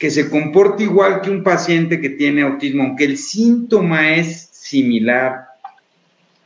[0.01, 5.45] que se comporta igual que un paciente que tiene autismo, aunque el síntoma es similar.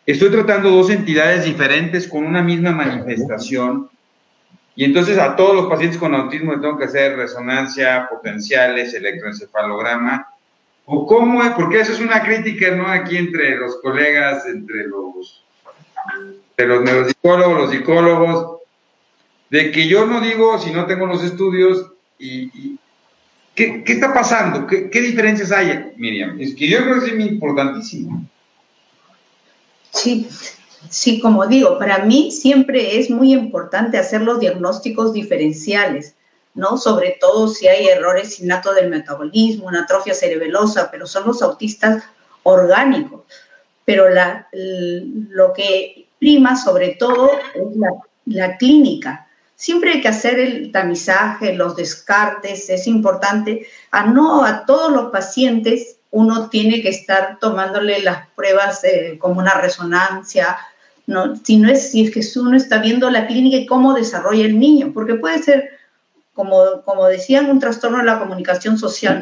[0.06, 3.90] Estoy tratando dos entidades diferentes con una misma manifestación
[4.76, 10.28] y entonces a todos los pacientes con autismo les tengo que hacer resonancia, potenciales, electroencefalograma.
[10.84, 11.52] ¿O cómo es?
[11.52, 12.88] Porque eso es una crítica, ¿no?
[12.88, 15.46] Aquí entre los colegas, entre los,
[16.50, 18.58] entre los neuropsicólogos, los psicólogos,
[19.50, 22.80] de que yo no digo si no tengo los estudios y, y
[23.56, 24.68] ¿Qué, ¿Qué, está pasando?
[24.68, 26.40] ¿Qué, ¿Qué, diferencias hay, Miriam?
[26.40, 28.28] Es que yo creo que es importantísimo.
[29.92, 30.28] Sí,
[30.90, 36.16] sí, como digo, para mí siempre es muy importante hacer los diagnósticos diferenciales,
[36.54, 36.78] ¿no?
[36.78, 42.04] Sobre todo si hay errores innatos del metabolismo, una atrofia cerebelosa, pero son los autistas
[42.44, 43.22] orgánicos.
[43.86, 47.90] Pero la, lo que prima sobre todo es la,
[48.26, 53.68] la clínica, Siempre hay que hacer el tamizaje, los descartes, es importante.
[53.92, 59.40] A no a todos los pacientes uno tiene que estar tomándole las pruebas eh, como
[59.40, 60.58] una resonancia,
[61.08, 64.46] no, si no es si es que uno está viendo la clínica y cómo desarrolla
[64.46, 65.70] el niño, porque puede ser,
[66.34, 69.22] como, como decían, un trastorno de la comunicación social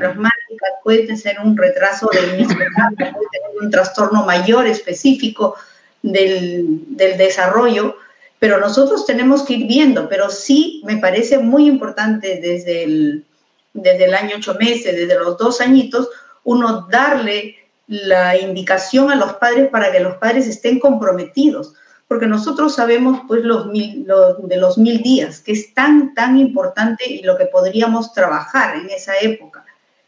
[0.84, 5.56] puede ser un retraso del mismo puede tener un trastorno mayor específico
[6.02, 7.96] del, del desarrollo,
[8.43, 13.25] pero nosotros tenemos que ir viendo, pero sí me parece muy importante desde el,
[13.71, 16.10] desde el año ocho meses, desde los dos añitos,
[16.43, 17.56] uno darle
[17.88, 21.73] la indicación a los padres para que los padres estén comprometidos,
[22.10, 26.38] porque nosotros sabemos pues los, mil, los de los mil días, que es tan, tan
[26.38, 29.63] importante y lo que podríamos trabajar en esa época.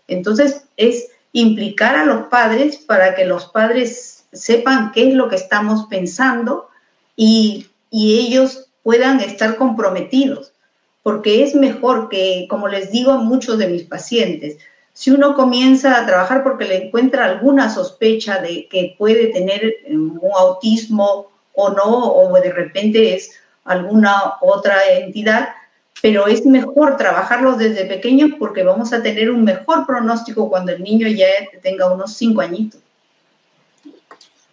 [0.10, 5.38] Entonces es implicar a los padres para que los padres sepan qué es lo que
[5.38, 6.68] estamos pensando
[7.16, 10.54] y y ellos puedan estar comprometidos,
[11.04, 14.58] porque es mejor que, como les digo a muchos de mis pacientes,
[14.94, 19.98] si uno comienza a trabajar porque le encuentra alguna sospecha de que puede tener eh,
[19.98, 23.32] un autismo o no, o de repente es
[23.66, 25.50] alguna otra entidad,
[26.02, 30.84] pero es mejor trabajarlos desde pequeños porque vamos a tener un mejor pronóstico cuando el
[30.84, 31.28] niño ya
[31.62, 32.85] tenga unos cinco añitos.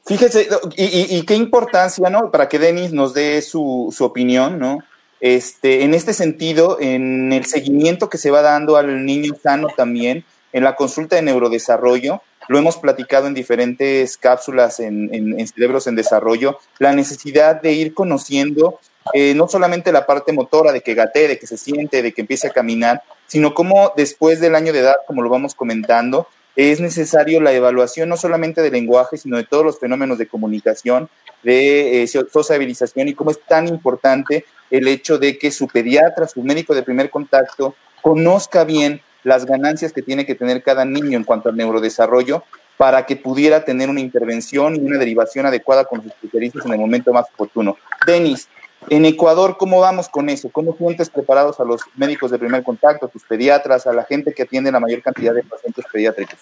[0.04, 2.30] Fíjese, y, y, qué importancia, ¿no?
[2.30, 4.78] Para que Denis nos dé su, su, opinión, ¿no?
[5.20, 10.24] Este, en este sentido, en el seguimiento que se va dando al niño sano también,
[10.52, 15.86] en la consulta de neurodesarrollo, lo hemos platicado en diferentes cápsulas en, en, en cerebros
[15.86, 18.80] en desarrollo, la necesidad de ir conociendo
[19.12, 22.20] eh, no solamente la parte motora, de que gatee, de que se siente, de que
[22.20, 26.80] empiece a caminar, sino cómo después del año de edad, como lo vamos comentando, es
[26.80, 31.08] necesario la evaluación no solamente del lenguaje, sino de todos los fenómenos de comunicación,
[31.42, 36.42] de eh, sociabilización y cómo es tan importante el hecho de que su pediatra, su
[36.42, 41.24] médico de primer contacto, conozca bien las ganancias que tiene que tener cada niño en
[41.24, 42.44] cuanto al neurodesarrollo
[42.76, 46.80] para que pudiera tener una intervención y una derivación adecuada con los especialistas en el
[46.80, 47.76] momento más oportuno.
[48.06, 48.48] Denis,
[48.88, 50.50] en Ecuador, ¿cómo vamos con eso?
[50.50, 54.32] ¿Cómo sientes preparados a los médicos de primer contacto, a tus pediatras, a la gente
[54.32, 56.38] que atiende la mayor cantidad de pacientes pediátricos?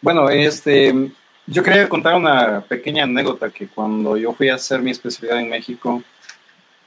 [0.00, 1.10] Bueno, este,
[1.46, 5.48] yo quería contar una pequeña anécdota que cuando yo fui a hacer mi especialidad en
[5.48, 6.02] México,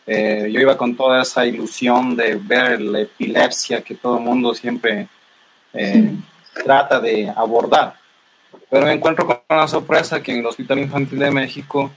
[0.05, 4.53] eh, yo iba con toda esa ilusión de ver la epilepsia que todo el mundo
[4.53, 5.07] siempre
[5.73, 6.13] eh,
[6.63, 7.95] trata de abordar.
[8.69, 11.91] Pero me encuentro con una sorpresa que en el Hospital Infantil de México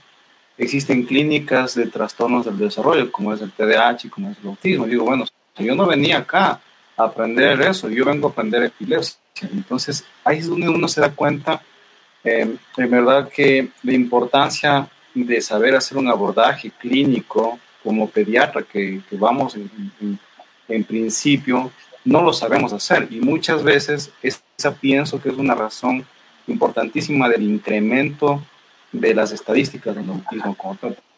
[0.57, 4.87] existen clínicas de trastornos del desarrollo, como es el TDAH y como es el autismo.
[4.87, 5.25] digo, bueno,
[5.57, 6.59] yo no venía acá
[6.97, 9.19] a aprender eso, yo vengo a aprender epilepsia.
[9.51, 11.61] Entonces, ahí es donde uno se da cuenta,
[12.23, 19.01] eh, en verdad, que la importancia de saber hacer un abordaje clínico como pediatra, que,
[19.11, 20.19] vamos en,
[20.67, 21.71] en principio
[22.05, 26.05] no lo sabemos hacer y muchas veces esa pienso que es una razón
[26.47, 28.43] importantísima del incremento
[28.91, 30.55] de las estadísticas del autismo,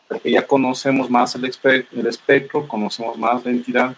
[0.08, 3.96] porque ya conocemos más el, espectro, conocemos más la entidad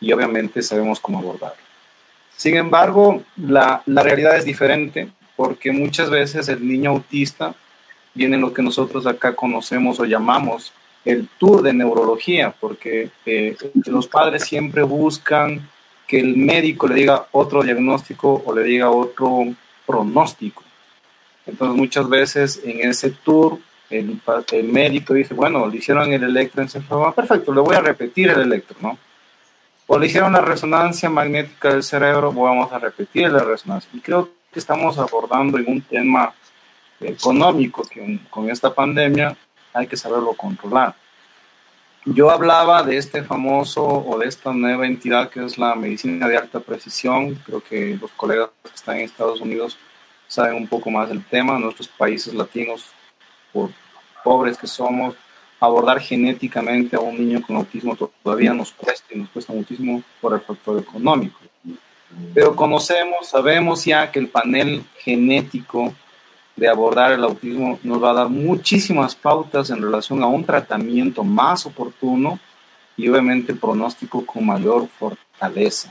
[0.00, 1.62] y obviamente sabemos cómo abordarlo.
[2.36, 7.54] Sin embargo, la, la realidad es diferente porque muchas veces el niño autista
[8.14, 10.72] viene en lo que nosotros acá conocemos o llamamos
[11.04, 13.56] el tour de neurología, porque eh,
[13.86, 15.68] los padres siempre buscan
[16.06, 19.46] que el médico le diga otro diagnóstico o le diga otro
[19.90, 20.62] pronóstico.
[21.46, 23.58] Entonces muchas veces en ese tour
[23.90, 24.20] el,
[24.64, 28.96] médico dice, bueno, le hicieron el electroencefalograma, perfecto, le voy a repetir el electro, ¿no?
[29.88, 33.90] O le hicieron la resonancia magnética del cerebro, vamos a repetir la resonancia.
[33.92, 36.32] Y creo que estamos abordando en un tema
[37.00, 39.36] económico que con esta pandemia
[39.72, 40.94] hay que saberlo controlar.
[42.12, 46.36] Yo hablaba de este famoso o de esta nueva entidad que es la medicina de
[46.36, 47.36] alta precisión.
[47.46, 49.78] Creo que los colegas que están en Estados Unidos
[50.26, 51.56] saben un poco más del tema.
[51.60, 52.86] Nuestros países latinos,
[53.52, 53.70] por
[54.24, 55.14] pobres que somos,
[55.60, 60.34] abordar genéticamente a un niño con autismo todavía nos cuesta y nos cuesta muchísimo por
[60.34, 61.38] el factor económico.
[62.34, 65.94] Pero conocemos, sabemos ya que el panel genético
[66.60, 71.24] de abordar el autismo nos va a dar muchísimas pautas en relación a un tratamiento
[71.24, 72.38] más oportuno
[72.98, 75.90] y obviamente pronóstico con mayor fortaleza.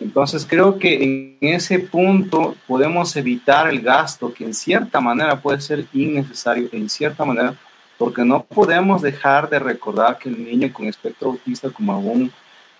[0.00, 5.60] Entonces creo que en ese punto podemos evitar el gasto que en cierta manera puede
[5.60, 7.54] ser innecesario, en cierta manera,
[7.98, 12.32] porque no podemos dejar de recordar que el niño con espectro autista, como algún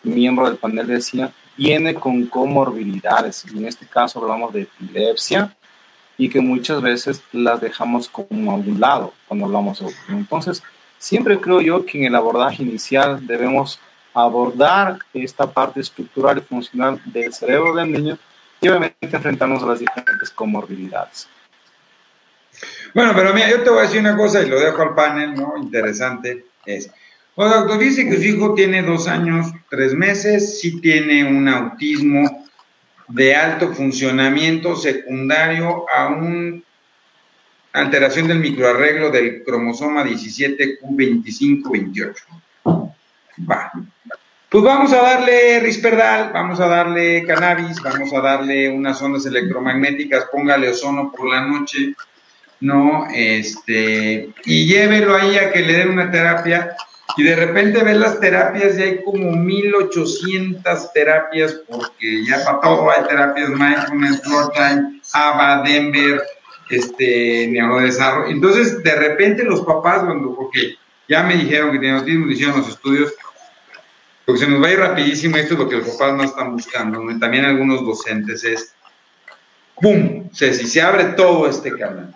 [0.03, 3.45] miembro del panel decía, viene con comorbilidades.
[3.45, 5.55] En este caso hablamos de epilepsia,
[6.19, 10.19] y que muchas veces las dejamos como a un lado cuando hablamos de autismo.
[10.19, 10.63] Entonces,
[10.99, 13.79] siempre creo yo que en el abordaje inicial debemos
[14.15, 18.19] abordar esta parte estructural y funcional del cerebro del niño
[18.61, 21.29] y obviamente enfrentarnos a las diferentes comorbilidades.
[22.95, 25.35] Bueno, pero mira, yo te voy a decir una cosa y lo dejo al panel,
[25.35, 25.53] ¿no?
[25.59, 26.47] Interesante.
[26.65, 26.91] Es,
[27.37, 32.46] doctor, dice que su hijo tiene dos años, tres meses, sí tiene un autismo
[33.09, 36.61] de alto funcionamiento secundario a una
[37.73, 42.14] alteración del microarreglo del cromosoma 17Q2528.
[43.49, 43.73] Va.
[44.49, 50.27] Pues vamos a darle risperdal, vamos a darle cannabis, vamos a darle unas ondas electromagnéticas,
[50.33, 51.95] póngale ozono por la noche,
[52.61, 53.07] ¿no?
[53.12, 56.75] Este, y llévelo ahí a que le den una terapia
[57.16, 62.90] y de repente ves las terapias y hay como 1800 terapias porque ya para todo
[62.90, 66.23] hay terapias mindfulness, time, ABA, Denver,
[66.69, 68.31] este, neurodesarrollo.
[68.31, 70.74] Entonces, de repente los papás, cuando, porque
[71.09, 73.14] ya me dijeron que tienen autismo, hicieron los estudios,
[74.24, 76.53] porque se nos va a ir rapidísimo, esto es lo que los papás no están
[76.53, 78.74] buscando, también algunos docentes, es,
[79.81, 80.28] ¡pum!
[80.31, 82.16] O sea, si se abre todo este canal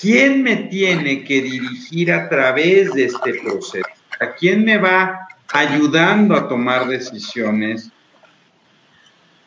[0.00, 3.86] ¿quién me tiene que dirigir a través de este proceso?
[4.20, 7.90] ¿A quién me va ayudando a tomar decisiones?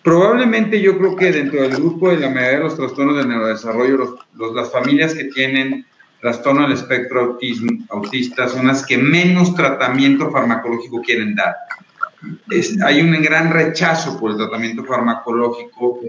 [0.04, 4.18] Probablemente yo creo que dentro del grupo de la mayoría de los trastornos del neurodesarrollo,
[4.56, 5.86] las familias que tienen
[6.22, 7.38] trastorno del espectro
[7.90, 11.56] autista son las que menos tratamiento farmacológico quieren dar
[12.86, 16.02] hay un gran rechazo por el tratamiento farmacológico.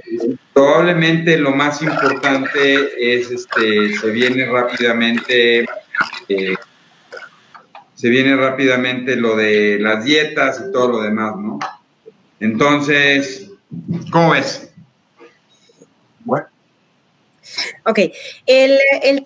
[0.52, 5.66] Probablemente lo más importante es, este, se viene rápidamente,
[6.28, 6.56] eh,
[7.94, 11.58] se viene rápidamente lo de las dietas y todo lo demás, ¿no?
[12.40, 13.50] Entonces,
[14.10, 14.70] ¿cómo ves?
[16.24, 16.46] Bueno.
[17.86, 17.98] Ok,
[18.46, 19.22] el, el,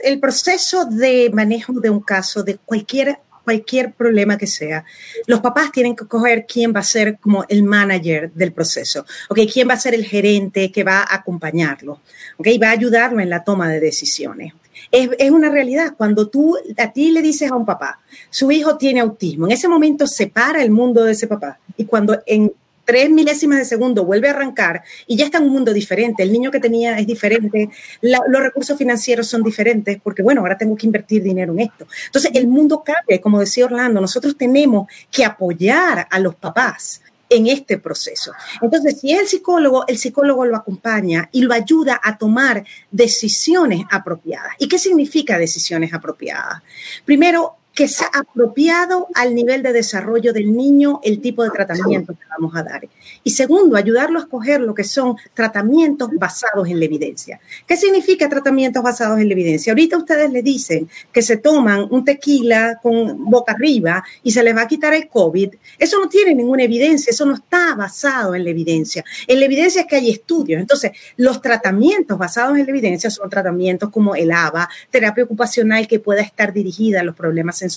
[0.00, 3.18] el, proceso de manejo de un caso, de cualquier,
[3.50, 4.84] cualquier problema que sea,
[5.26, 9.40] los papás tienen que coger quién va a ser como el manager del proceso, ok,
[9.52, 12.00] quién va a ser el gerente que va a acompañarlo,
[12.36, 14.52] ok, va a ayudarlo en la toma de decisiones.
[14.92, 15.94] Es, es, una realidad.
[15.96, 19.68] Cuando tú a ti le dices a un papá, su hijo tiene autismo, en ese
[19.68, 21.58] momento separa el mundo de ese papá.
[21.76, 22.52] Y cuando en
[22.90, 26.24] tres milésimas de segundo vuelve a arrancar y ya está un mundo diferente.
[26.24, 27.70] El niño que tenía es diferente,
[28.00, 31.86] los recursos financieros son diferentes porque, bueno, ahora tengo que invertir dinero en esto.
[32.06, 37.46] Entonces, el mundo cambia, como decía Orlando, nosotros tenemos que apoyar a los papás en
[37.46, 38.32] este proceso.
[38.60, 43.84] Entonces, si es el psicólogo, el psicólogo lo acompaña y lo ayuda a tomar decisiones
[43.88, 44.54] apropiadas.
[44.58, 46.60] ¿Y qué significa decisiones apropiadas?
[47.04, 52.26] Primero, que sea apropiado al nivel de desarrollo del niño el tipo de tratamiento que
[52.28, 52.86] vamos a dar.
[53.24, 57.40] Y segundo, ayudarlo a escoger lo que son tratamientos basados en la evidencia.
[57.66, 59.72] ¿Qué significa tratamientos basados en la evidencia?
[59.72, 64.54] Ahorita ustedes le dicen que se toman un tequila con boca arriba y se les
[64.54, 65.54] va a quitar el COVID.
[65.78, 69.02] Eso no tiene ninguna evidencia, eso no está basado en la evidencia.
[69.26, 70.60] En la evidencia es que hay estudios.
[70.60, 75.98] Entonces, los tratamientos basados en la evidencia son tratamientos como el ABA, terapia ocupacional que
[75.98, 77.69] pueda estar dirigida a los problemas sensoriales,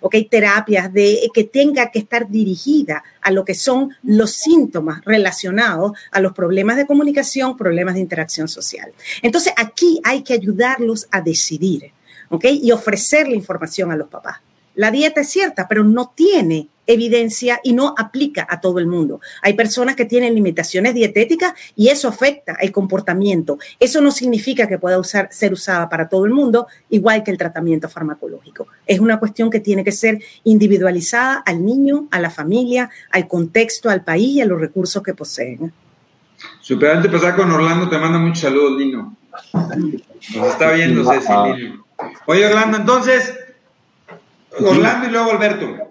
[0.00, 0.16] ¿ok?
[0.30, 6.20] Terapias de, que tenga que estar dirigida a lo que son los síntomas relacionados a
[6.20, 8.92] los problemas de comunicación, problemas de interacción social.
[9.22, 11.92] Entonces, aquí hay que ayudarlos a decidir,
[12.28, 12.44] ¿ok?
[12.62, 14.38] Y ofrecerle información a los papás.
[14.74, 19.20] La dieta es cierta, pero no tiene evidencia y no aplica a todo el mundo.
[19.42, 23.58] Hay personas que tienen limitaciones dietéticas y eso afecta el comportamiento.
[23.80, 27.38] Eso no significa que pueda usar, ser usada para todo el mundo, igual que el
[27.38, 28.66] tratamiento farmacológico.
[28.86, 33.90] Es una cuestión que tiene que ser individualizada al niño, a la familia, al contexto,
[33.90, 35.72] al país y a los recursos que poseen.
[36.60, 39.16] Super, antes de pasar con Orlando, te mando muchos saludos, Lino.
[39.52, 41.84] Nos está viendo Ceci, Lino.
[42.26, 43.34] Oye, Orlando, entonces,
[44.60, 45.83] Orlando y luego Alberto.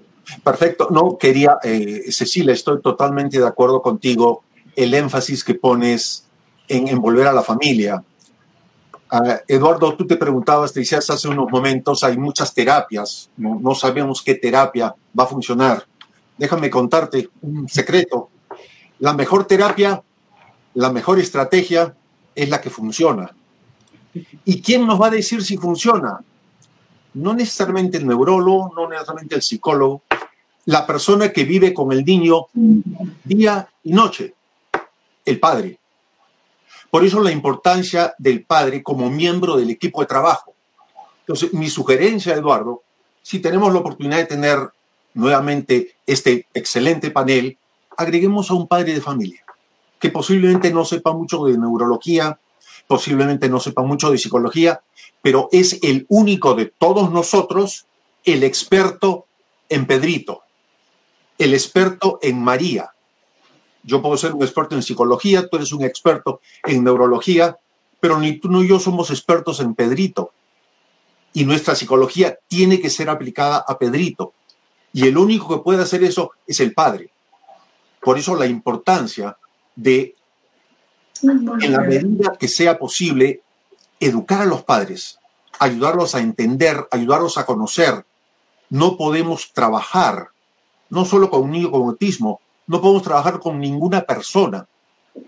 [0.44, 0.88] Perfecto.
[0.92, 4.44] No, quería, eh, Cecilia, estoy totalmente de acuerdo contigo.
[4.76, 6.26] El énfasis que pones
[6.68, 8.04] en envolver a la familia.
[9.10, 13.76] Ah, Eduardo, tú te preguntabas, te decías hace unos momentos, hay muchas terapias, no, no
[13.76, 15.86] sabemos qué terapia va a funcionar.
[16.38, 18.30] Déjame contarte un secreto.
[19.00, 20.02] La mejor terapia,
[20.74, 21.96] la mejor estrategia
[22.34, 23.30] es la que funciona.
[24.46, 26.20] ¿Y quién nos va a decir si funciona?
[27.16, 30.04] No necesariamente el neurólogo, no necesariamente el psicólogo,
[30.66, 32.48] la persona que vive con el niño
[33.24, 34.34] día y noche,
[35.26, 35.80] el padre.
[36.90, 40.54] Por eso la importancia del padre como miembro del equipo de trabajo.
[41.22, 42.84] Entonces, mi sugerencia, Eduardo,
[43.22, 44.60] si tenemos la oportunidad de tener
[45.14, 47.58] nuevamente este excelente panel,
[47.98, 49.44] agreguemos a un padre de familia,
[50.00, 52.38] que posiblemente no sepa mucho de neurología,
[52.88, 54.82] posiblemente no sepa mucho de psicología,
[55.22, 57.86] pero es el único de todos nosotros,
[58.26, 59.26] el experto
[59.70, 60.42] en Pedrito,
[61.38, 62.92] el experto en María.
[63.84, 67.58] Yo puedo ser un experto en psicología, tú eres un experto en neurología,
[68.00, 70.32] pero ni tú ni yo somos expertos en Pedrito.
[71.34, 74.34] Y nuestra psicología tiene que ser aplicada a Pedrito.
[74.94, 77.10] Y el único que puede hacer eso es el padre.
[78.02, 79.38] Por eso la importancia
[79.76, 80.16] de,
[81.22, 83.42] en la medida que sea posible,
[84.00, 85.20] educar a los padres,
[85.60, 88.06] ayudarlos a entender, ayudarlos a conocer.
[88.70, 90.30] No podemos trabajar
[90.90, 94.68] no solo con un niño con autismo, no podemos trabajar con ninguna persona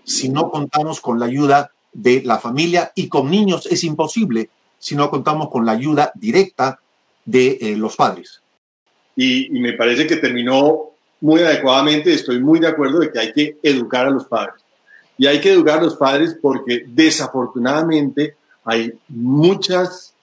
[0.04, 4.94] si no contamos con la ayuda de la familia y con niños es imposible si
[4.94, 6.78] no contamos con la ayuda directa
[7.24, 8.42] de eh, los padres.
[9.16, 13.32] Y, y, me parece que terminó muy adecuadamente, estoy muy de acuerdo de que hay
[13.32, 14.62] que educar a los padres.
[15.18, 20.14] Y hay que educar a los padres porque desafortunadamente hay muchas,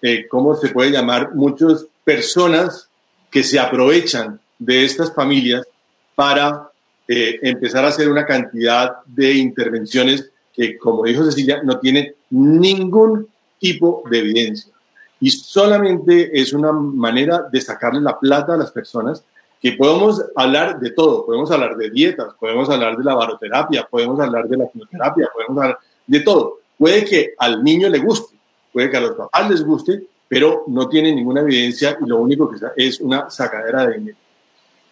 [0.00, 1.34] eh, ¿cómo se puede llamar?
[1.34, 2.88] Muchas personas
[3.30, 5.66] que se aprovechan de estas familias
[6.14, 6.70] para
[7.08, 13.26] eh, empezar a hacer una cantidad de intervenciones que, como dijo Cecilia, no tienen ningún
[13.58, 14.72] tipo de evidencia.
[15.20, 19.24] Y solamente es una manera de sacarle la plata a las personas
[19.62, 24.18] que podemos hablar de todo, podemos hablar de dietas, podemos hablar de la baroterapia, podemos
[24.18, 26.58] hablar de la quimioterapia, podemos hablar de todo.
[26.76, 28.36] Puede que al niño le guste,
[28.72, 32.50] puede que a los papás les guste, pero no tiene ninguna evidencia y lo único
[32.50, 34.18] que es una sacadera de dinero.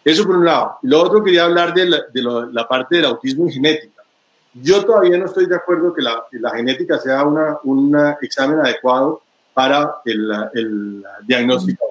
[0.05, 0.77] Eso por un lado.
[0.83, 4.03] Lo otro quería hablar de la, parte del autismo y genética.
[4.53, 6.23] Yo todavía no estoy de acuerdo que la,
[6.55, 9.21] genética sea un examen adecuado
[9.53, 11.90] para el, diagnóstico de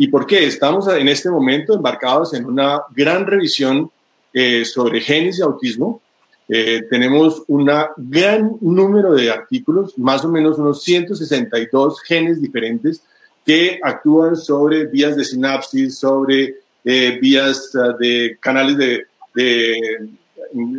[0.00, 0.46] ¿Y por qué?
[0.46, 3.90] Estamos en este momento embarcados en una gran revisión
[4.32, 6.00] eh, sobre genes y autismo.
[6.48, 13.02] Eh, tenemos un gran número de artículos, más o menos unos 162 genes diferentes
[13.44, 20.08] que actúan sobre vías de sinapsis, sobre eh, vías uh, de canales de, de,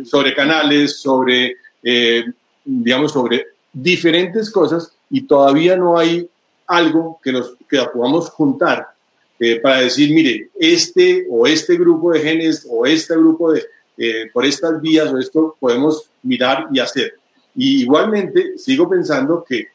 [0.04, 1.58] sobre canales, sobre,
[2.64, 6.28] digamos, sobre diferentes cosas y todavía no hay
[6.66, 8.91] algo que, nos, que podamos juntar
[9.44, 13.64] eh, para decir, mire, este o este grupo de genes o este grupo de,
[13.96, 17.14] eh, por estas vías o esto podemos mirar y hacer.
[17.52, 19.66] Y igualmente sigo pensando que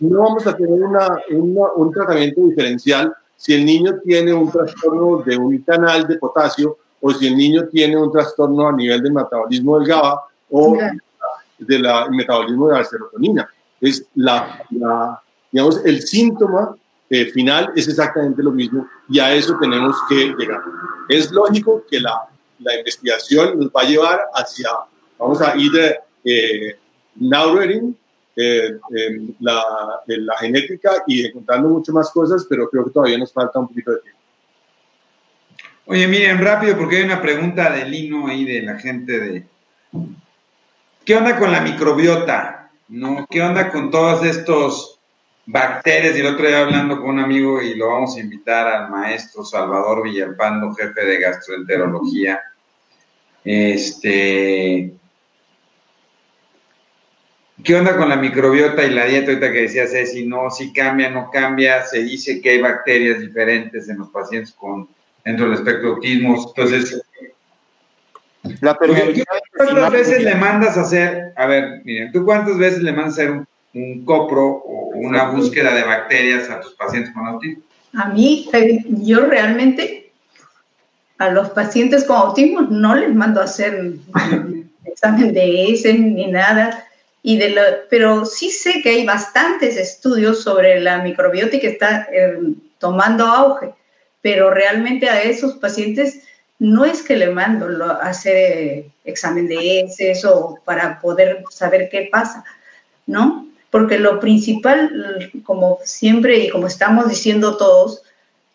[0.00, 1.16] no vamos a tener una,
[1.76, 7.12] un tratamiento diferencial si el niño tiene un trastorno de un canal de potasio o
[7.12, 10.76] si el niño tiene un trastorno a nivel del metabolismo del GABA o
[11.56, 13.48] del metabolismo de la serotonina.
[13.80, 15.22] Es la, la
[15.52, 16.76] digamos, el síntoma
[17.12, 20.62] eh, final es exactamente lo mismo y a eso tenemos que llegar.
[21.10, 22.22] Es lógico que la,
[22.58, 24.70] la investigación nos va a llevar hacia,
[25.18, 26.78] vamos a ir de eh,
[28.34, 28.78] eh,
[29.40, 29.62] la,
[30.06, 33.90] la, genética y encontrando muchas más cosas, pero creo que todavía nos falta un poquito
[33.90, 34.20] de tiempo.
[35.84, 39.46] Oye, miren, rápido, porque hay una pregunta de Lino ahí de la gente de...
[41.04, 42.70] ¿Qué onda con la microbiota?
[42.88, 43.26] ¿No?
[43.28, 45.01] ¿Qué onda con todos estos
[45.46, 46.16] bacterias.
[46.16, 49.44] Y el otro día hablando con un amigo y lo vamos a invitar al maestro
[49.44, 52.40] Salvador Villalpando, jefe de gastroenterología.
[53.44, 54.92] Este.
[57.62, 60.26] ¿Qué onda con la microbiota y la dieta ahorita que decía Ceci?
[60.26, 61.84] No, si cambia, no cambia.
[61.84, 64.88] Se dice que hay bacterias diferentes en los pacientes con
[65.24, 66.52] dentro del espectro de autismo.
[66.56, 67.00] Entonces,
[68.60, 71.32] la ¿cuántas veces le mandas a hacer?
[71.36, 75.30] A ver, miren, ¿tú cuántas veces le mandas a hacer un un copro o una
[75.30, 77.62] búsqueda de bacterias a tus pacientes con autismo?
[77.94, 80.12] A mí, eh, yo realmente
[81.18, 83.92] a los pacientes con autismo no les mando a hacer
[84.84, 86.86] examen de ese ni nada.
[87.24, 92.08] Y de lo, pero sí sé que hay bastantes estudios sobre la microbiota que está
[92.12, 92.36] eh,
[92.78, 93.72] tomando auge,
[94.22, 96.24] pero realmente a esos pacientes
[96.58, 102.08] no es que le mando a hacer examen de heces o para poder saber qué
[102.10, 102.44] pasa,
[103.06, 103.46] ¿no?
[103.72, 108.02] Porque lo principal, como siempre y como estamos diciendo todos,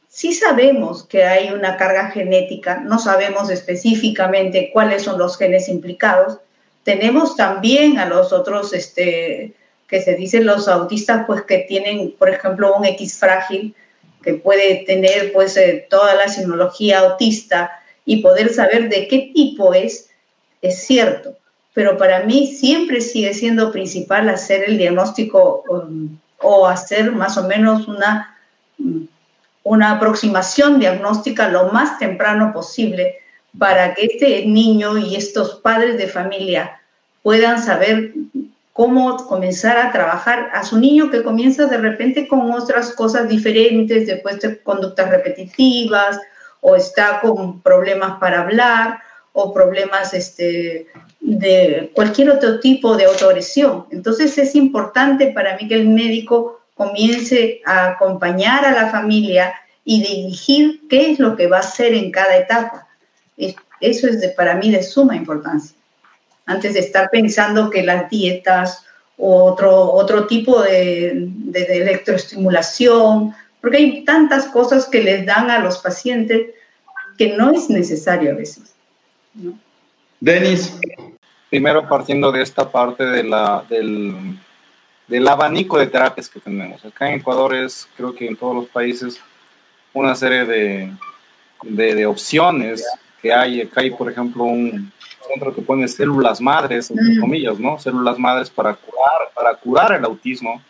[0.07, 6.37] sí sabemos que hay una carga genética, no sabemos específicamente cuáles son los genes implicados.
[6.83, 9.55] Tenemos también a los otros, este,
[9.87, 13.73] que se dicen los autistas, pues que tienen, por ejemplo, un X frágil,
[14.21, 17.71] que puede tener pues eh, toda la sinología autista
[18.05, 20.11] y poder saber de qué tipo es,
[20.61, 21.35] es cierto
[21.77, 27.47] pero para mí siempre sigue siendo principal hacer el diagnóstico um, o hacer más o
[27.47, 28.35] menos una,
[28.79, 29.03] mm,
[29.61, 33.17] una aproximación diagnóstica lo más temprano posible
[33.59, 36.81] para que este niño y estos padres de familia
[37.21, 38.11] puedan saber
[38.73, 44.07] cómo comenzar a trabajar a su niño que comienza de repente con otras cosas diferentes,
[44.07, 46.19] después de conductas repetitivas
[46.59, 48.99] o está con problemas para hablar
[49.33, 50.87] o problemas este,
[51.27, 53.85] de cualquier otro tipo de autoagresión.
[53.91, 59.53] Entonces es importante para mí que el médico comience a acompañar a la familia
[59.83, 62.87] y dirigir qué es lo que va a hacer en cada etapa.
[63.81, 65.75] Eso es para mí de suma importancia.
[66.45, 68.85] Antes de estar pensando que las dietas
[69.17, 75.79] o otro, otro tipo de electroestimulación, porque hay tantas cosas que les dan a los
[75.79, 76.53] pacientes
[77.17, 78.73] que no es necesario a veces.
[80.21, 80.73] Denis.
[81.49, 84.37] Primero partiendo de esta parte de la, del,
[85.07, 86.83] del abanico de terapias que tenemos.
[86.83, 89.19] Acá en Ecuador es, creo que en todos los países,
[89.93, 90.91] una serie de,
[91.63, 92.85] de, opciones
[93.21, 93.61] que hay.
[93.61, 94.91] Acá hay, por ejemplo, un
[95.27, 97.21] centro que pone células madres, entre mm.
[97.21, 97.79] comillas, ¿no?
[97.79, 100.61] Células madres para curar, para curar el autismo,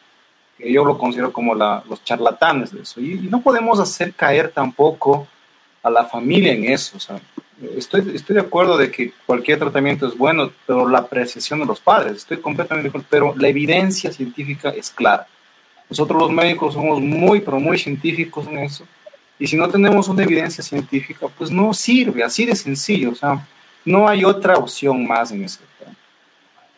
[0.57, 3.01] que yo lo considero como la, los charlatanes de eso.
[3.01, 5.27] Y, y, no podemos hacer caer tampoco
[5.83, 6.97] a la familia en eso.
[6.97, 7.19] O sea,
[7.75, 11.79] estoy, estoy de acuerdo de que cualquier tratamiento es bueno, pero la apreciación de los
[11.79, 15.27] padres, estoy completamente de acuerdo, pero la evidencia científica es clara.
[15.89, 18.85] Nosotros los médicos somos muy, pero muy científicos en eso.
[19.39, 23.11] Y si no tenemos una evidencia científica, pues no sirve, así de sencillo.
[23.11, 23.47] O sea,
[23.85, 25.59] no hay otra opción más en eso.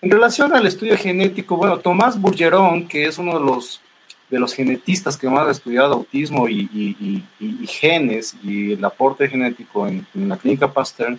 [0.02, 3.82] En relación al estudio genético, bueno, Tomás Bourgeron, que es uno de los
[4.30, 7.24] de los genetistas que más ha estudiado autismo y,
[7.68, 11.18] genes y el aporte genético en, la clínica Pasteur,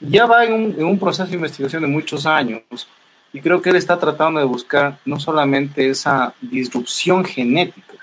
[0.00, 2.62] ya va en un, proceso de investigación de muchos años
[3.32, 7.94] y creo que él está tratando de buscar no solamente esa disrupción genética,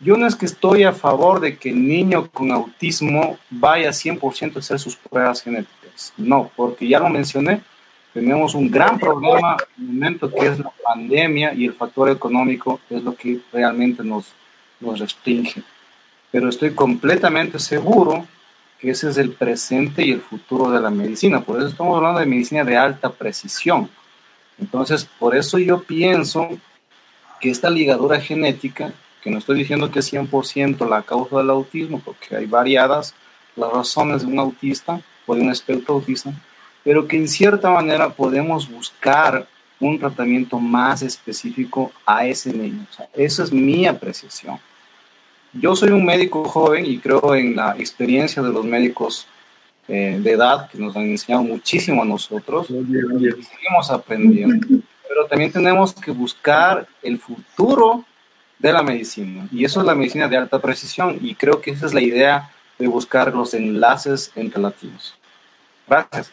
[0.00, 4.56] yo no es que estoy a favor de que el niño con autismo vaya 100%
[4.56, 6.14] a hacer sus pruebas genéticas.
[6.16, 7.60] No, porque ya lo mencioné,
[8.12, 12.80] tenemos un gran problema en el momento que es la pandemia y el factor económico
[12.90, 14.32] es lo que realmente nos,
[14.80, 15.62] nos restringe.
[16.30, 18.26] Pero estoy completamente seguro
[18.78, 21.40] que ese es el presente y el futuro de la medicina.
[21.40, 23.90] Por eso estamos hablando de medicina de alta precisión.
[24.58, 26.48] Entonces, por eso yo pienso
[27.40, 32.00] que esta ligadura genética que no estoy diciendo que es 100% la causa del autismo,
[32.00, 33.14] porque hay variadas
[33.56, 36.32] las razones de un autista o de un espectro autista,
[36.84, 39.46] pero que en cierta manera podemos buscar
[39.78, 42.86] un tratamiento más específico a ese niño.
[42.90, 44.58] O sea, esa es mi apreciación.
[45.52, 49.26] Yo soy un médico joven y creo en la experiencia de los médicos
[49.88, 52.68] eh, de edad que nos han enseñado muchísimo a nosotros.
[52.68, 54.66] Seguimos aprendiendo,
[55.08, 58.04] pero también tenemos que buscar el futuro
[58.60, 59.48] de la medicina.
[59.50, 62.50] Y eso es la medicina de alta precisión y creo que esa es la idea
[62.78, 65.16] de buscar los enlaces entre latinos.
[65.88, 66.30] Gracias.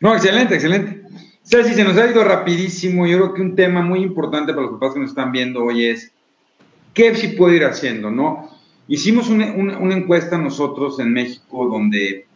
[0.00, 1.02] No, excelente, excelente.
[1.42, 3.06] Ceci, se nos ha ido rapidísimo.
[3.06, 5.86] Yo creo que un tema muy importante para los papás que nos están viendo hoy
[5.86, 6.12] es
[6.92, 8.50] qué sí puede ir haciendo, ¿no?
[8.88, 12.26] Hicimos una, una encuesta nosotros en México donde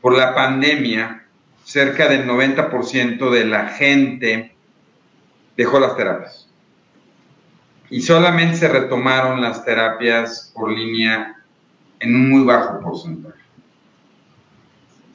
[0.00, 1.26] por la pandemia
[1.64, 4.52] cerca del 90% de la gente
[5.56, 6.48] dejó las terapias
[7.90, 11.36] y solamente se retomaron las terapias por línea
[12.00, 13.37] en un muy bajo porcentaje.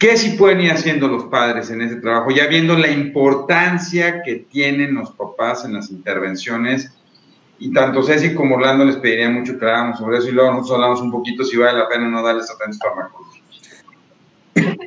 [0.04, 2.30] ¿Qué sí pueden ir haciendo los padres en ese trabajo?
[2.30, 6.92] Ya viendo la importancia que tienen los papás en las intervenciones,
[7.58, 10.76] y tanto Ceci como Orlando les pediría mucho que habláramos sobre eso, y luego nosotros
[10.76, 13.33] hablamos un poquito si vale la pena no darles atención fármacos.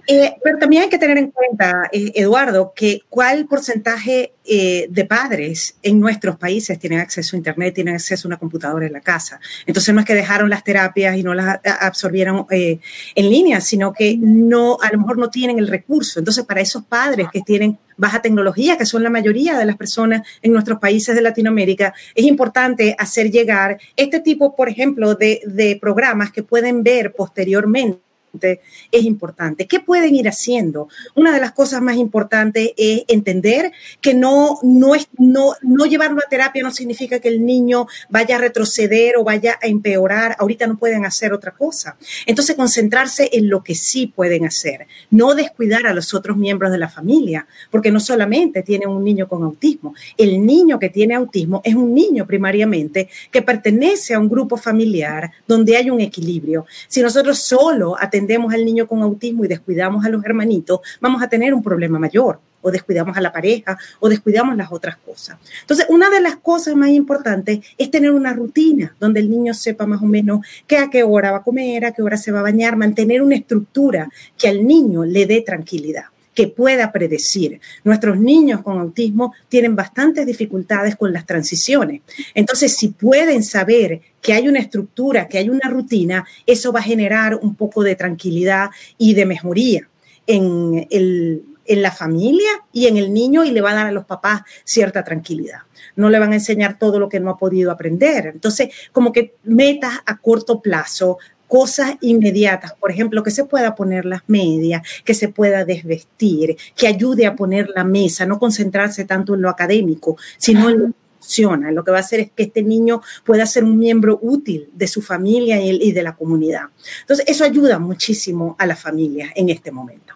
[0.07, 5.05] Eh, pero también hay que tener en cuenta, eh, Eduardo, que cuál porcentaje eh, de
[5.05, 9.01] padres en nuestros países tienen acceso a Internet, tienen acceso a una computadora en la
[9.01, 9.41] casa.
[9.67, 12.81] Entonces no es que dejaron las terapias y no las absorbieron en
[13.17, 16.21] línea, sino que no, a lo mejor no tienen el recurso.
[16.21, 20.23] Entonces para esos padres que tienen baja tecnología, que son la mayoría de las personas
[20.43, 26.31] en nuestros países de Latinoamérica, es importante hacer llegar este tipo, por ejemplo, de programas
[26.31, 28.06] que pueden ver posteriormente
[28.41, 29.67] es importante.
[29.67, 30.89] ¿Qué pueden ir haciendo?
[31.15, 36.21] Una de las cosas más importantes es entender que no, no, es, no, no llevarlo
[36.25, 40.37] a terapia no significa que el niño vaya a retroceder o vaya a empeorar.
[40.39, 41.97] Ahorita no pueden hacer otra cosa.
[42.27, 44.87] Entonces, concentrarse en lo que sí pueden hacer.
[45.11, 49.29] No descuidar a los otros miembros de la familia, porque no solamente tiene un niño
[49.29, 49.95] con autismo.
[50.17, 55.31] El niño que tiene autismo es un niño primariamente que pertenece a un grupo familiar
[55.47, 56.67] donde hay un equilibrio.
[56.89, 61.23] Si nosotros solo atendemos atendemos al niño con autismo y descuidamos a los hermanitos, vamos
[61.23, 65.39] a tener un problema mayor o descuidamos a la pareja o descuidamos las otras cosas.
[65.61, 69.87] Entonces, una de las cosas más importantes es tener una rutina donde el niño sepa
[69.87, 72.41] más o menos qué a qué hora va a comer, a qué hora se va
[72.41, 76.07] a bañar, mantener una estructura que al niño le dé tranquilidad
[76.37, 77.61] que pueda predecir.
[77.83, 82.03] Nuestros niños con autismo tienen bastantes dificultades con las transiciones.
[82.35, 86.85] Entonces, si pueden saber que hay una estructura, que hay una rutina, eso va a
[86.85, 88.69] generar un poco de tranquilidad
[88.99, 89.89] y de mejoría
[90.27, 94.05] en, en la familia y en el niño y le va a dar a los
[94.05, 95.61] papás cierta tranquilidad.
[95.95, 98.27] No le van a enseñar todo lo que no ha podido aprender.
[98.27, 101.17] Entonces, como que metas a corto plazo,
[101.47, 106.87] cosas inmediatas, por ejemplo, que se pueda poner las medias, que se pueda desvestir, que
[106.87, 110.95] ayude a poner la mesa, no concentrarse tanto en lo académico, sino en lo que
[111.21, 111.71] funciona.
[111.71, 114.87] Lo que va a hacer es que este niño pueda ser un miembro útil de
[114.87, 116.65] su familia y de la comunidad.
[117.01, 120.15] Entonces, eso ayuda muchísimo a la familia en este momento.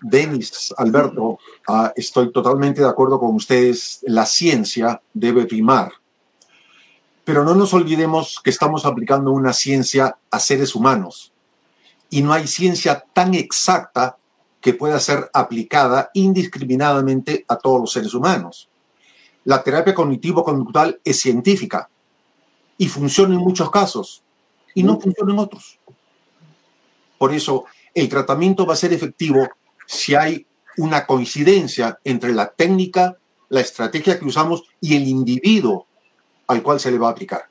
[0.00, 1.38] Denis, Alberto,
[1.96, 4.00] estoy totalmente de acuerdo con ustedes.
[4.02, 5.90] La ciencia debe primar
[7.30, 11.32] pero no nos olvidemos que estamos aplicando una ciencia a seres humanos
[12.10, 14.16] y no hay ciencia tan exacta
[14.60, 18.68] que pueda ser aplicada indiscriminadamente a todos los seres humanos.
[19.44, 21.88] La terapia cognitivo-conductual es científica
[22.76, 24.24] y funciona en muchos casos
[24.74, 25.78] y no funciona en otros.
[27.16, 29.48] Por eso, el tratamiento va a ser efectivo
[29.86, 33.18] si hay una coincidencia entre la técnica,
[33.50, 35.86] la estrategia que usamos y el individuo
[36.50, 37.44] al cual se le va a aplicar.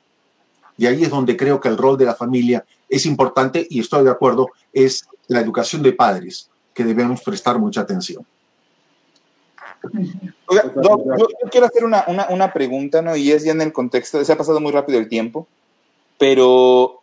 [0.76, 4.04] Y ahí es donde creo que el rol de la familia es importante y estoy
[4.04, 8.26] de acuerdo, es la educación de padres, que debemos prestar mucha atención.
[10.50, 13.16] yo, quiero hacer una, una, pregunta, ¿no?
[13.16, 15.48] Y es ya en el contexto, se ha pasado muy rápido el tiempo,
[16.18, 17.00] pero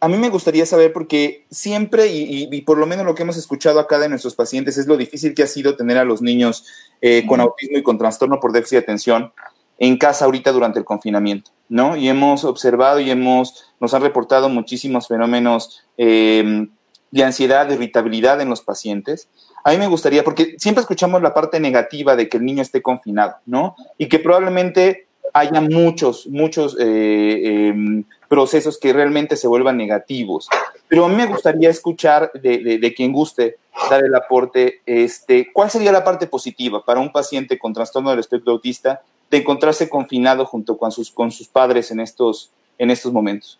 [0.00, 3.80] a mí me gustaría saber, porque siempre, y, por lo menos lo que hemos escuchado
[3.80, 6.66] acá de nuestros pacientes, es lo difícil que ha sido tener a los niños
[7.00, 9.32] eh, con autismo y con trastorno por déficit de atención
[9.78, 11.96] en casa ahorita durante el confinamiento, ¿no?
[11.96, 16.66] Y hemos observado y hemos, nos han reportado muchísimos fenómenos eh,
[17.10, 19.28] de ansiedad, de irritabilidad en los pacientes.
[19.64, 22.82] A mí me gustaría, porque siempre escuchamos la parte negativa de que el niño esté
[22.82, 23.76] confinado, ¿no?
[23.96, 30.48] Y que probablemente haya muchos, muchos eh, em, procesos que realmente se vuelvan negativos.
[30.88, 33.58] Pero a mí me gustaría escuchar de, de, quien guste
[33.90, 38.20] dar el aporte, este, ¿cuál sería la parte positiva para un paciente con trastorno del
[38.20, 43.12] espectro autista de encontrarse confinado junto con sus, con sus padres en estos, en estos
[43.12, 43.58] momentos?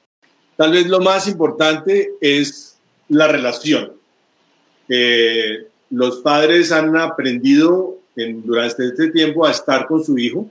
[0.56, 3.92] Tal vez lo más importante es la relación.
[4.88, 10.46] Eh, los padres han aprendido en, durante este tiempo a estar con su hijo,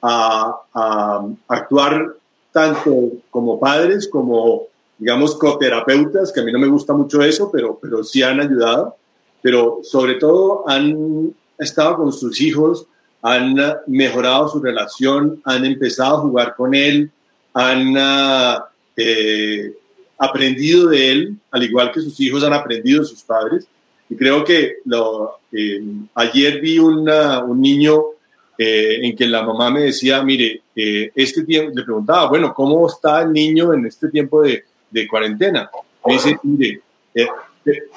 [0.00, 2.14] a, a actuar
[2.52, 4.68] tanto como padres como,
[4.98, 8.96] digamos, coterapeutas, que a mí no me gusta mucho eso, pero, pero sí han ayudado,
[9.42, 12.86] pero sobre todo han estado con sus hijos,
[13.22, 17.10] han mejorado su relación, han empezado a jugar con él,
[17.52, 17.94] han
[18.96, 19.72] eh,
[20.18, 23.66] aprendido de él, al igual que sus hijos han aprendido de sus padres.
[24.08, 25.82] Y creo que lo, eh,
[26.14, 28.02] ayer vi una, un niño
[28.58, 32.86] eh, en que la mamá me decía, mire, eh, este tiempo, le preguntaba, bueno, ¿cómo
[32.86, 34.64] está el niño en este tiempo de,
[35.00, 35.70] de cuarentena?
[36.04, 36.80] Me dice, mire,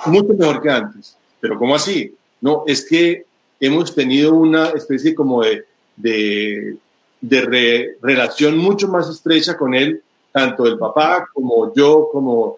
[0.05, 1.17] mucho mejor que antes.
[1.39, 2.15] Pero ¿cómo así?
[2.41, 3.25] No, es que
[3.59, 5.65] hemos tenido una especie como de,
[7.21, 12.55] de, relación mucho más estrecha con él, tanto el papá como yo, como,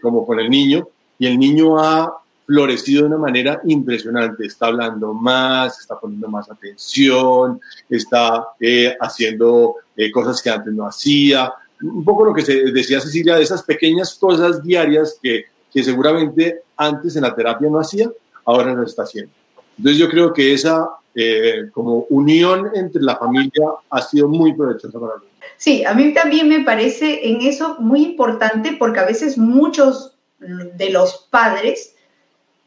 [0.00, 0.88] como con el niño,
[1.18, 4.46] y el niño ha florecido de una manera impresionante.
[4.46, 7.60] Está hablando más, está poniendo más atención,
[7.90, 11.52] está eh, haciendo eh, cosas que antes no hacía.
[11.82, 16.62] Un poco lo que se decía Cecilia, de esas pequeñas cosas diarias que, que seguramente
[16.76, 18.10] antes en la terapia no hacía,
[18.44, 19.32] ahora lo está haciendo.
[19.76, 24.98] Entonces yo creo que esa eh, como unión entre la familia ha sido muy provechosa
[25.00, 25.26] para mí.
[25.56, 30.90] Sí, a mí también me parece en eso muy importante porque a veces muchos de
[30.90, 31.96] los padres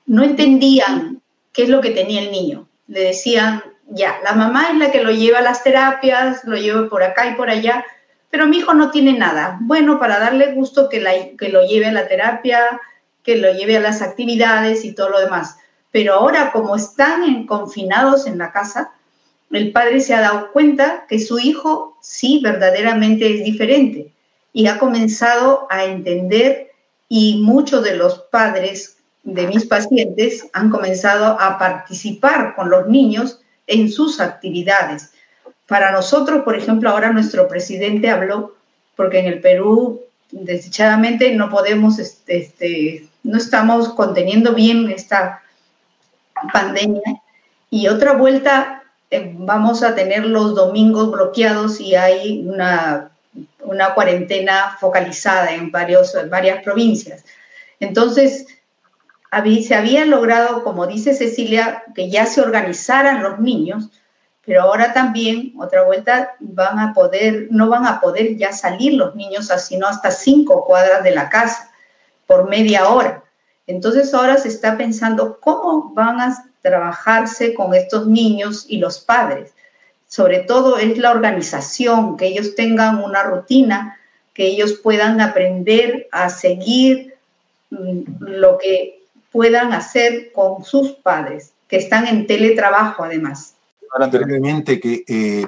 [0.05, 1.21] no entendían
[1.53, 2.67] qué es lo que tenía el niño.
[2.87, 6.89] Le decían, ya, la mamá es la que lo lleva a las terapias, lo lleva
[6.89, 7.85] por acá y por allá,
[8.31, 9.57] pero mi hijo no tiene nada.
[9.61, 12.81] Bueno, para darle gusto que, lo lleve a la terapia,
[13.23, 15.57] que lo lleve a las actividades y todo lo demás.
[15.91, 18.93] Pero ahora, como están confinados en la casa,
[19.51, 24.13] el padre se ha dado cuenta que su hijo sí verdaderamente es diferente
[24.53, 26.71] y ha comenzado a entender
[27.09, 33.41] y muchos de los padres de mis pacientes han comenzado a participar con los niños
[33.67, 35.10] en sus actividades.
[35.71, 38.57] Para nosotros, por ejemplo, ahora nuestro presidente habló,
[38.97, 45.41] porque en el Perú, desdichadamente, no podemos, este, este no estamos conteniendo bien esta
[46.51, 47.21] pandemia.
[47.69, 53.09] Y otra vuelta, eh, vamos a tener los domingos bloqueados y hay una,
[53.61, 57.23] una cuarentena focalizada en, varios, en varias provincias.
[57.79, 58.45] Entonces,
[59.65, 63.89] se había logrado, como dice Cecilia, que ya se organizaran los niños,
[64.45, 69.15] pero ahora también, otra vuelta, van a poder, no van a poder ya salir los
[69.15, 71.71] niños sino hasta cinco cuadras de la casa
[72.25, 73.23] por media hora.
[73.67, 79.53] Entonces ahora se está pensando cómo van a trabajarse con estos niños y los padres.
[80.07, 83.97] Sobre todo es la organización, que ellos tengan una rutina,
[84.33, 87.15] que ellos puedan aprender a seguir
[87.69, 93.50] mm, lo que puedan hacer con sus padres, que están en teletrabajo además.
[94.11, 95.45] Brevemente que eh,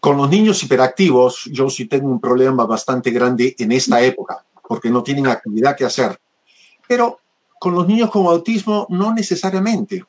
[0.00, 4.90] con los niños hiperactivos yo sí tengo un problema bastante grande en esta época, porque
[4.90, 6.18] no tienen actividad que hacer.
[6.88, 7.20] Pero
[7.60, 10.04] con los niños con autismo no necesariamente.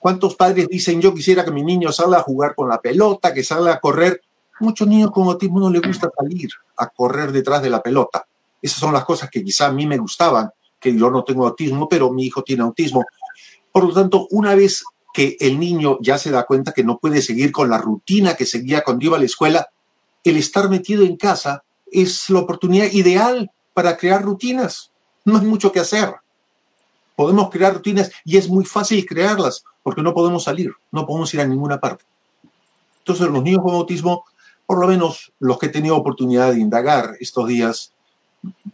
[0.00, 3.44] ¿Cuántos padres dicen yo quisiera que mi niño salga a jugar con la pelota, que
[3.44, 4.22] salga a correr?
[4.60, 8.26] Muchos niños con autismo no les gusta salir a correr detrás de la pelota.
[8.60, 11.88] Esas son las cosas que quizá a mí me gustaban que yo no tengo autismo,
[11.88, 13.04] pero mi hijo tiene autismo.
[13.70, 14.84] Por lo tanto, una vez
[15.18, 18.46] que el niño ya se da cuenta que no puede seguir con la rutina que
[18.46, 19.68] seguía cuando iba a la escuela,
[20.22, 24.92] el estar metido en casa es la oportunidad ideal para crear rutinas.
[25.24, 26.14] No hay mucho que hacer.
[27.16, 31.40] Podemos crear rutinas y es muy fácil crearlas porque no podemos salir, no podemos ir
[31.40, 32.04] a ninguna parte.
[32.98, 34.24] Entonces los niños con autismo,
[34.66, 37.92] por lo menos los que he tenido oportunidad de indagar estos días,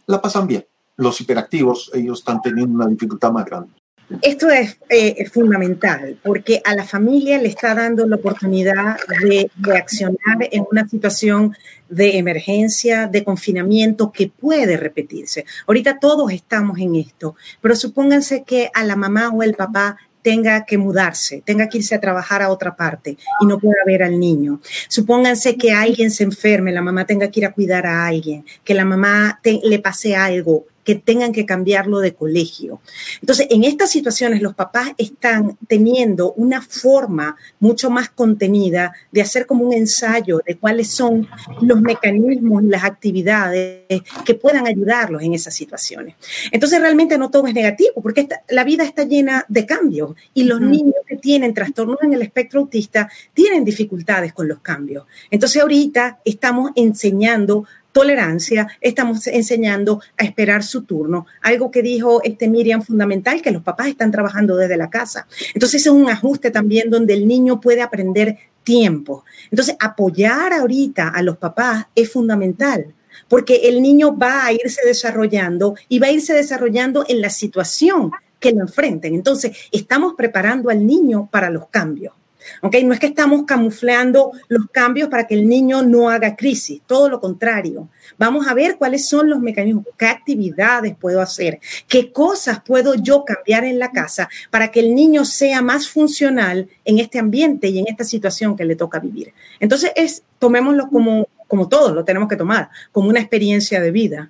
[0.05, 3.73] la pasan bien los hiperactivos, ellos están teniendo una dificultad más grande.
[4.21, 10.37] Esto es, eh, fundamental porque a la familia le está dando la oportunidad de reaccionar
[10.51, 11.55] en una situación
[11.89, 15.45] de emergencia, de confinamiento que puede repetirse.
[15.67, 20.65] Ahorita todos estamos en esto, pero supónganse que a la mamá o el papá tenga
[20.65, 24.19] que mudarse, tenga que irse a trabajar a otra parte y no pueda ver al
[24.19, 24.59] niño.
[24.87, 28.73] Supónganse que alguien se enferme, la mamá tenga que ir a cuidar a alguien, que
[28.73, 32.79] la mamá le pase algo que tengan que cambiarlo de colegio.
[33.19, 39.47] Entonces, en estas situaciones los papás están teniendo una forma mucho más contenida de hacer
[39.47, 41.27] como un ensayo de cuáles son
[41.61, 46.15] los mecanismos y las actividades que puedan ayudarlos en esas situaciones.
[46.51, 50.61] Entonces, realmente no todo es negativo, porque la vida está llena de cambios y los
[50.61, 55.05] niños que tienen trastornos en el espectro autista tienen dificultades con los cambios.
[55.31, 57.65] Entonces, ahorita estamos enseñando
[57.95, 61.27] tolerancia, estamos enseñando a esperar su turno.
[61.41, 65.27] Algo que dijo este Miriam fundamental, que los papás están trabajando desde la casa.
[65.53, 69.23] Entonces es un ajuste también donde el niño puede aprender tiempo.
[69.49, 72.93] Entonces apoyar ahorita a los papás es fundamental
[73.29, 78.11] porque el niño va a irse desarrollando y va a irse desarrollando en la situación
[78.41, 79.15] que lo enfrenten.
[79.15, 82.13] Entonces, estamos preparando al niño para los cambios.
[82.61, 87.09] No es que estamos camuflando los cambios para que el niño no haga crisis, todo
[87.09, 87.89] lo contrario.
[88.17, 93.25] Vamos a ver cuáles son los mecanismos, qué actividades puedo hacer, qué cosas puedo yo
[93.25, 97.79] cambiar en la casa para que el niño sea más funcional en este ambiente y
[97.79, 99.33] en esta situación que le toca vivir.
[99.59, 104.29] Entonces, es, tomémoslo como, como todos lo tenemos que tomar, como una experiencia de vida.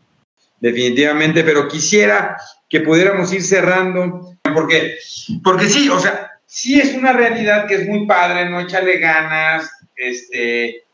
[0.59, 2.37] Definitivamente, pero quisiera
[2.69, 4.97] que pudiéramos ir cerrando, porque,
[5.43, 9.69] porque sí, o sea, sí es una realidad que es muy padre, no échale ganas,
[9.93, 10.85] este,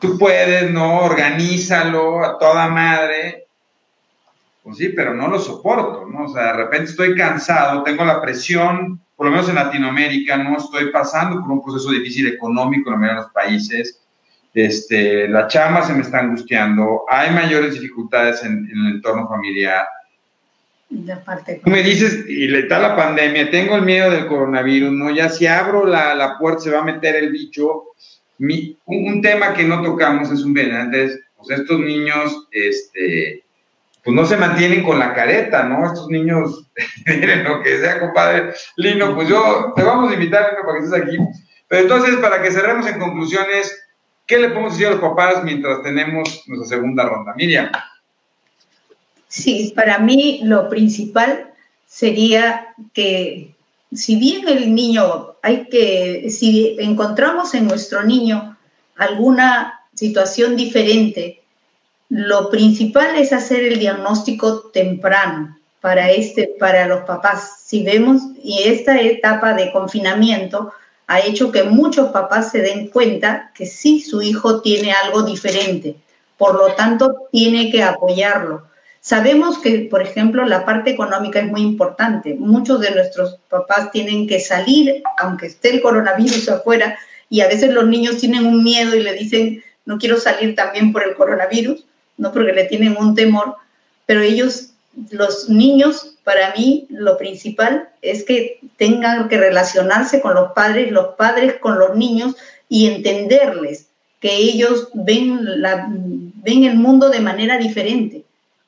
[0.00, 1.02] tú puedes, ¿no?
[1.02, 3.46] Organízalo a toda madre.
[4.64, 6.24] Pues sí, pero no lo soporto, ¿no?
[6.24, 10.56] O sea, de repente estoy cansado, tengo la presión, por lo menos en Latinoamérica, no
[10.56, 14.02] estoy pasando por un proceso difícil económico en la mayoría de los países.
[14.54, 19.86] Este, la chama se me está angustiando, hay mayores dificultades en el entorno familiar
[21.64, 25.10] Tú me dices, y le está la pandemia, tengo el miedo del coronavirus, ¿no?
[25.10, 27.86] Ya si abro la, la puerta se va a meter el bicho.
[28.38, 33.44] Mi, un, tema que no tocamos es un bien, antes, pues estos niños, este,
[34.04, 35.86] pues no se mantienen con la careta, ¿no?
[35.86, 36.70] Estos niños,
[37.06, 38.52] miren lo que sea, compadre.
[38.76, 41.18] Lino, pues yo te vamos a invitar, Lino, para que estés aquí.
[41.68, 43.76] Pero entonces, para que cerremos en conclusiones,
[44.24, 47.34] ¿qué le podemos decir a los papás mientras tenemos nuestra segunda ronda?
[47.34, 47.70] Miriam.
[49.28, 51.52] Sí, para mí lo principal
[51.86, 53.54] sería que
[53.92, 58.56] si bien el niño, hay que, si encontramos en nuestro niño
[58.96, 61.42] alguna situación diferente,
[62.08, 67.62] lo principal es hacer el diagnóstico temprano para, este, para los papás.
[67.64, 70.72] Si vemos, y esta etapa de confinamiento
[71.06, 75.96] ha hecho que muchos papás se den cuenta que sí, su hijo tiene algo diferente,
[76.36, 78.66] por lo tanto, tiene que apoyarlo
[79.06, 82.34] Sabemos que, por ejemplo, la parte económica es muy importante.
[82.34, 86.98] Muchos de nuestros papás tienen que salir, aunque esté el coronavirus afuera,
[87.30, 90.92] y a veces los niños tienen un miedo y le dicen, no quiero salir también
[90.92, 91.86] por el coronavirus,
[92.16, 93.54] no porque le tienen un temor,
[94.06, 94.70] pero ellos,
[95.12, 101.14] los niños, para mí lo principal es que tengan que relacionarse con los padres, los
[101.14, 102.34] padres con los niños
[102.68, 103.86] y entenderles
[104.18, 108.25] que ellos ven, la, ven el mundo de manera diferente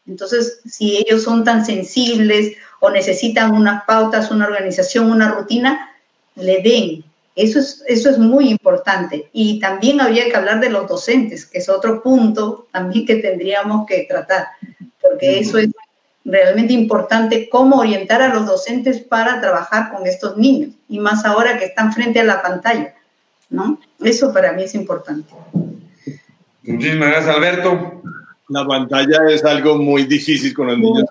[0.08, 5.90] entonces, si ellos son tan sensibles o necesitan unas pautas, una organización, una rutina,
[6.34, 7.04] le den.
[7.36, 9.28] Eso es, eso es muy importante.
[9.32, 13.86] Y también habría que hablar de los docentes, que es otro punto también que tendríamos
[13.86, 14.46] que tratar,
[15.00, 15.68] porque eso es
[16.24, 21.58] realmente importante, cómo orientar a los docentes para trabajar con estos niños, y más ahora
[21.58, 22.94] que están frente a la pantalla,
[23.48, 23.78] ¿no?
[24.00, 25.32] Eso para mí es importante.
[26.62, 28.02] Muchísimas gracias, Alberto
[28.48, 31.04] la pantalla es algo muy difícil con los niños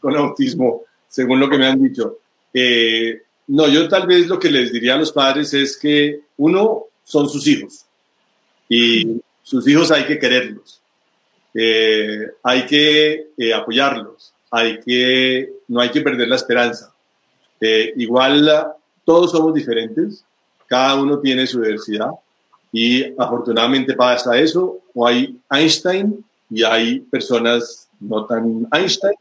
[0.00, 2.18] con autismo, según lo que me han dicho.
[2.52, 6.84] Eh, no, yo tal vez lo que les diría a los padres es que uno
[7.04, 7.84] son sus hijos.
[8.68, 10.80] Y sus hijos hay que quererlos,
[11.54, 16.92] eh, hay que eh, apoyarlos, hay que, no hay que perder la esperanza.
[17.96, 18.48] igual
[19.04, 20.24] todos somos diferentes,
[20.66, 22.10] cada uno tiene su diversidad.
[22.74, 29.14] Y afortunadamente pasa eso, o hay Einstein y hay personas no tan Einstein,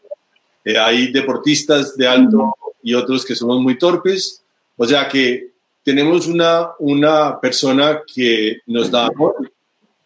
[0.65, 2.53] eh, hay deportistas de alto
[2.83, 4.43] y otros que somos muy torpes,
[4.75, 5.51] o sea que
[5.83, 9.51] tenemos una, una persona que nos da amor,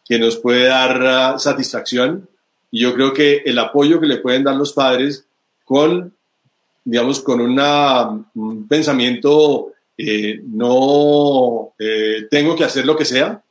[0.07, 2.29] que nos puede dar uh, satisfacción.
[2.71, 5.25] Y yo creo que el apoyo que le pueden dar los padres
[5.65, 6.13] con,
[6.83, 13.41] digamos, con una, un pensamiento eh, no eh, tengo que hacer lo que sea,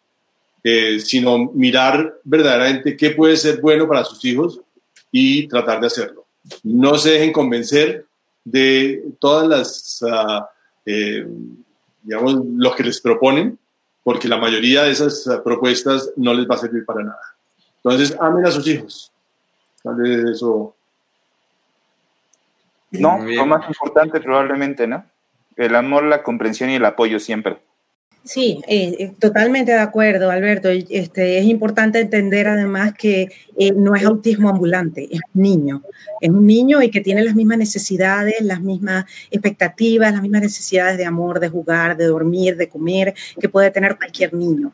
[0.67, 4.61] eh, sino mirar verdaderamente qué puede ser bueno para sus hijos
[5.13, 6.25] y tratar de hacerlo.
[6.63, 8.07] No se dejen convencer
[8.43, 10.05] de todas las,
[10.87, 11.27] eh,
[12.03, 13.59] digamos, lo que les proponen,
[14.03, 17.35] porque la mayoría de esas propuestas no les va a servir para nada.
[17.77, 19.13] Entonces, amen a sus hijos.
[19.83, 20.75] Tal eso.
[22.91, 25.05] No, lo más importante probablemente, ¿no?
[25.57, 27.59] El amor, la comprensión y el apoyo siempre.
[28.25, 30.71] Sí, eh, eh, totalmente de acuerdo, Alberto.
[30.71, 35.83] Este, es importante entender además que eh, no es autismo ambulante, es un niño.
[36.23, 40.97] Es un niño y que tiene las mismas necesidades, las mismas expectativas, las mismas necesidades
[40.97, 44.73] de amor, de jugar, de dormir, de comer, que puede tener cualquier niño.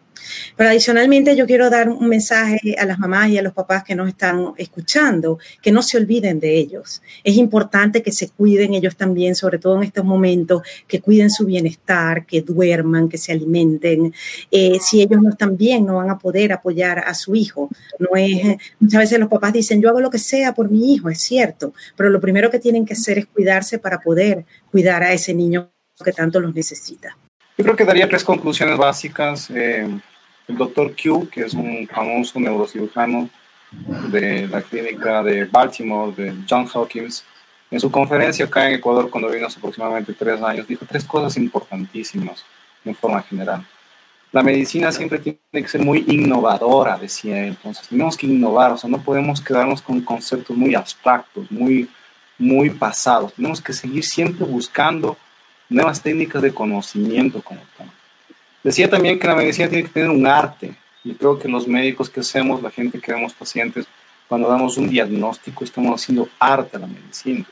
[0.56, 3.94] Pero adicionalmente yo quiero dar un mensaje a las mamás y a los papás que
[3.94, 7.02] nos están escuchando, que no se olviden de ellos.
[7.24, 11.46] Es importante que se cuiden ellos también, sobre todo en estos momentos, que cuiden su
[11.46, 14.12] bienestar, que duerman, que se alimenten.
[14.50, 17.68] Eh, si ellos no están bien, no van a poder apoyar a su hijo.
[17.98, 21.08] No es, muchas veces los papás dicen, yo hago lo que sea por mi hijo,
[21.08, 25.12] es cierto, pero lo primero que tienen que hacer es cuidarse para poder cuidar a
[25.12, 25.70] ese niño
[26.04, 27.16] que tanto los necesita.
[27.58, 29.50] Yo creo que daría tres conclusiones básicas.
[29.50, 29.86] Eh,
[30.48, 33.28] el doctor Q, que es un famoso neurocirujano
[34.10, 37.24] de la clínica de Baltimore, de Johns Hopkins,
[37.70, 41.36] en su conferencia acá en Ecuador, cuando vino hace aproximadamente tres años, dijo tres cosas
[41.36, 42.44] importantísimas
[42.84, 43.64] en forma general.
[44.32, 47.48] La medicina siempre tiene que ser muy innovadora, decía él.
[47.48, 51.88] Entonces, tenemos que innovar, o sea, no podemos quedarnos con conceptos muy abstractos, muy,
[52.38, 53.34] muy pasados.
[53.34, 55.16] Tenemos que seguir siempre buscando
[55.68, 57.90] nuevas técnicas de conocimiento como tal.
[58.62, 60.74] Decía también que la medicina tiene que tener un arte.
[61.02, 63.86] Y creo que los médicos que hacemos, la gente que vemos pacientes,
[64.28, 67.44] cuando damos un diagnóstico, estamos haciendo arte a la medicina.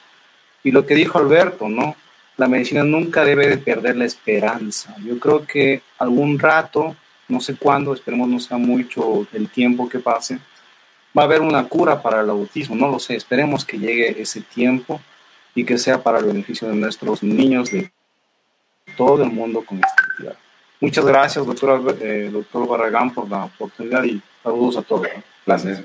[0.63, 1.97] Y lo que dijo Alberto, ¿no?
[2.37, 4.95] La medicina nunca debe de perder la esperanza.
[5.05, 6.95] Yo creo que algún rato,
[7.27, 10.39] no sé cuándo, esperemos no sea mucho el tiempo que pase,
[11.17, 14.41] va a haber una cura para el autismo, no lo sé, esperemos que llegue ese
[14.41, 15.01] tiempo
[15.55, 17.91] y que sea para el beneficio de nuestros niños de
[18.97, 20.08] todo el mundo con entidad.
[20.81, 25.09] Muchas gracias, doctor, eh, doctor Barragán, por la oportunidad y saludos a todos.
[25.45, 25.83] Gracias.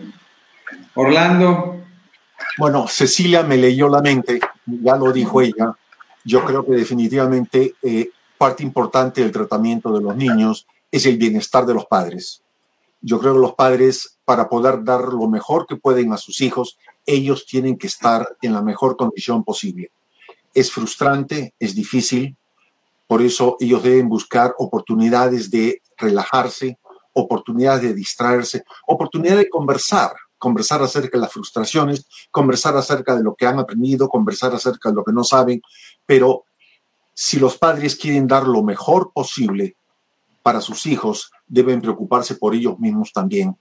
[0.93, 1.83] Orlando.
[2.57, 5.75] Bueno, Cecilia me leyó la mente, ya lo dijo ella.
[6.23, 11.65] Yo creo que definitivamente eh, parte importante del tratamiento de los niños es el bienestar
[11.65, 12.43] de los padres.
[13.01, 16.77] Yo creo que los padres, para poder dar lo mejor que pueden a sus hijos,
[17.05, 19.91] ellos tienen que estar en la mejor condición posible.
[20.53, 22.37] Es frustrante, es difícil,
[23.13, 26.79] por eso ellos deben buscar oportunidades de relajarse,
[27.13, 33.35] oportunidades de distraerse, oportunidades de conversar, conversar acerca de las frustraciones, conversar acerca de lo
[33.35, 35.61] que han aprendido, conversar acerca de lo que no saben,
[36.07, 36.45] pero
[37.13, 39.77] si los padres quieren dar lo mejor posible
[40.41, 43.55] para sus hijos, deben preocuparse por ellos mismos también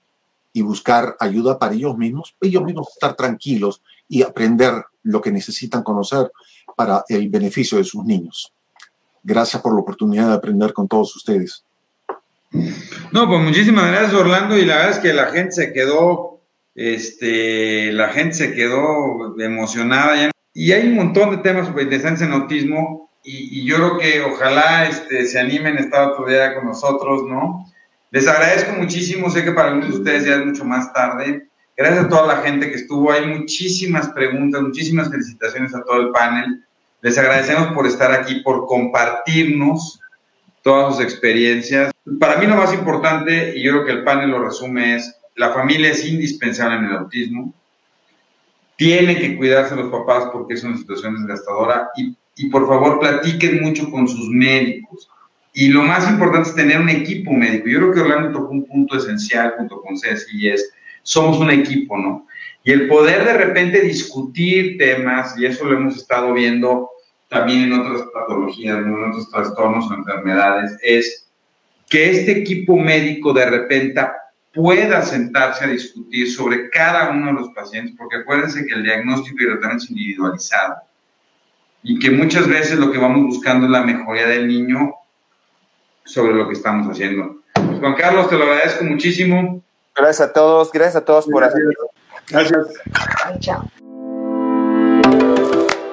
[0.55, 5.82] y buscar ayuda para ellos mismos, ellos mismos estar tranquilos y aprender lo que necesitan
[5.82, 6.32] conocer
[6.74, 8.50] para el beneficio de sus niños.
[9.23, 11.64] Gracias por la oportunidad de aprender con todos ustedes.
[13.12, 16.41] No, pues muchísimas gracias Orlando y la verdad es que la gente se quedó,
[16.75, 22.33] este, la gente se quedó emocionada y hay un montón de temas súper interesantes en
[22.33, 27.23] autismo y, yo creo que ojalá este, se animen a estar otro día con nosotros,
[27.29, 27.66] ¿no?
[28.11, 31.49] Les agradezco muchísimo, sé que para algunos de ustedes ya es mucho más tarde.
[31.77, 36.11] Gracias a toda la gente que estuvo, hay muchísimas preguntas, muchísimas felicitaciones a todo el
[36.11, 36.62] panel.
[37.03, 40.00] Les agradecemos por estar aquí, por compartirnos
[40.62, 41.90] todas sus experiencias.
[42.20, 45.50] Para mí lo más importante, y yo creo que el panel lo resume, es la
[45.50, 47.53] familia es indispensable en el autismo.
[48.76, 53.62] Tienen que cuidarse los papás porque es una situación desgastadora y, y por favor platiquen
[53.62, 55.09] mucho con sus médicos.
[55.53, 57.68] Y lo más importante es tener un equipo médico.
[57.68, 60.72] Yo creo que Orlando tocó un punto esencial junto con Ceci y es,
[61.03, 62.28] somos un equipo, ¿no?
[62.64, 66.91] Y el poder de repente discutir temas, y eso lo hemos estado viendo
[67.33, 71.28] también en otras patologías, en otros trastornos o enfermedades, es
[71.89, 74.03] que este equipo médico de repente
[74.53, 79.37] pueda sentarse a discutir sobre cada uno de los pacientes, porque acuérdense que el diagnóstico
[79.41, 80.74] y el tratamiento es individualizado
[81.83, 84.93] y que muchas veces lo que vamos buscando es la mejoría del niño
[86.05, 87.37] sobre lo que estamos haciendo.
[87.55, 89.62] Pues, Juan Carlos, te lo agradezco muchísimo.
[89.97, 91.72] Gracias a todos, gracias a todos por hacerlo.
[92.28, 92.68] Gracias.
[93.41, 93.64] Chao.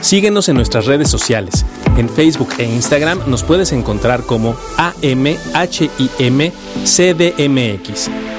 [0.00, 1.66] Síguenos en nuestras redes sociales.
[1.96, 5.30] En Facebook e Instagram nos puedes encontrar como AMHIMCDMX,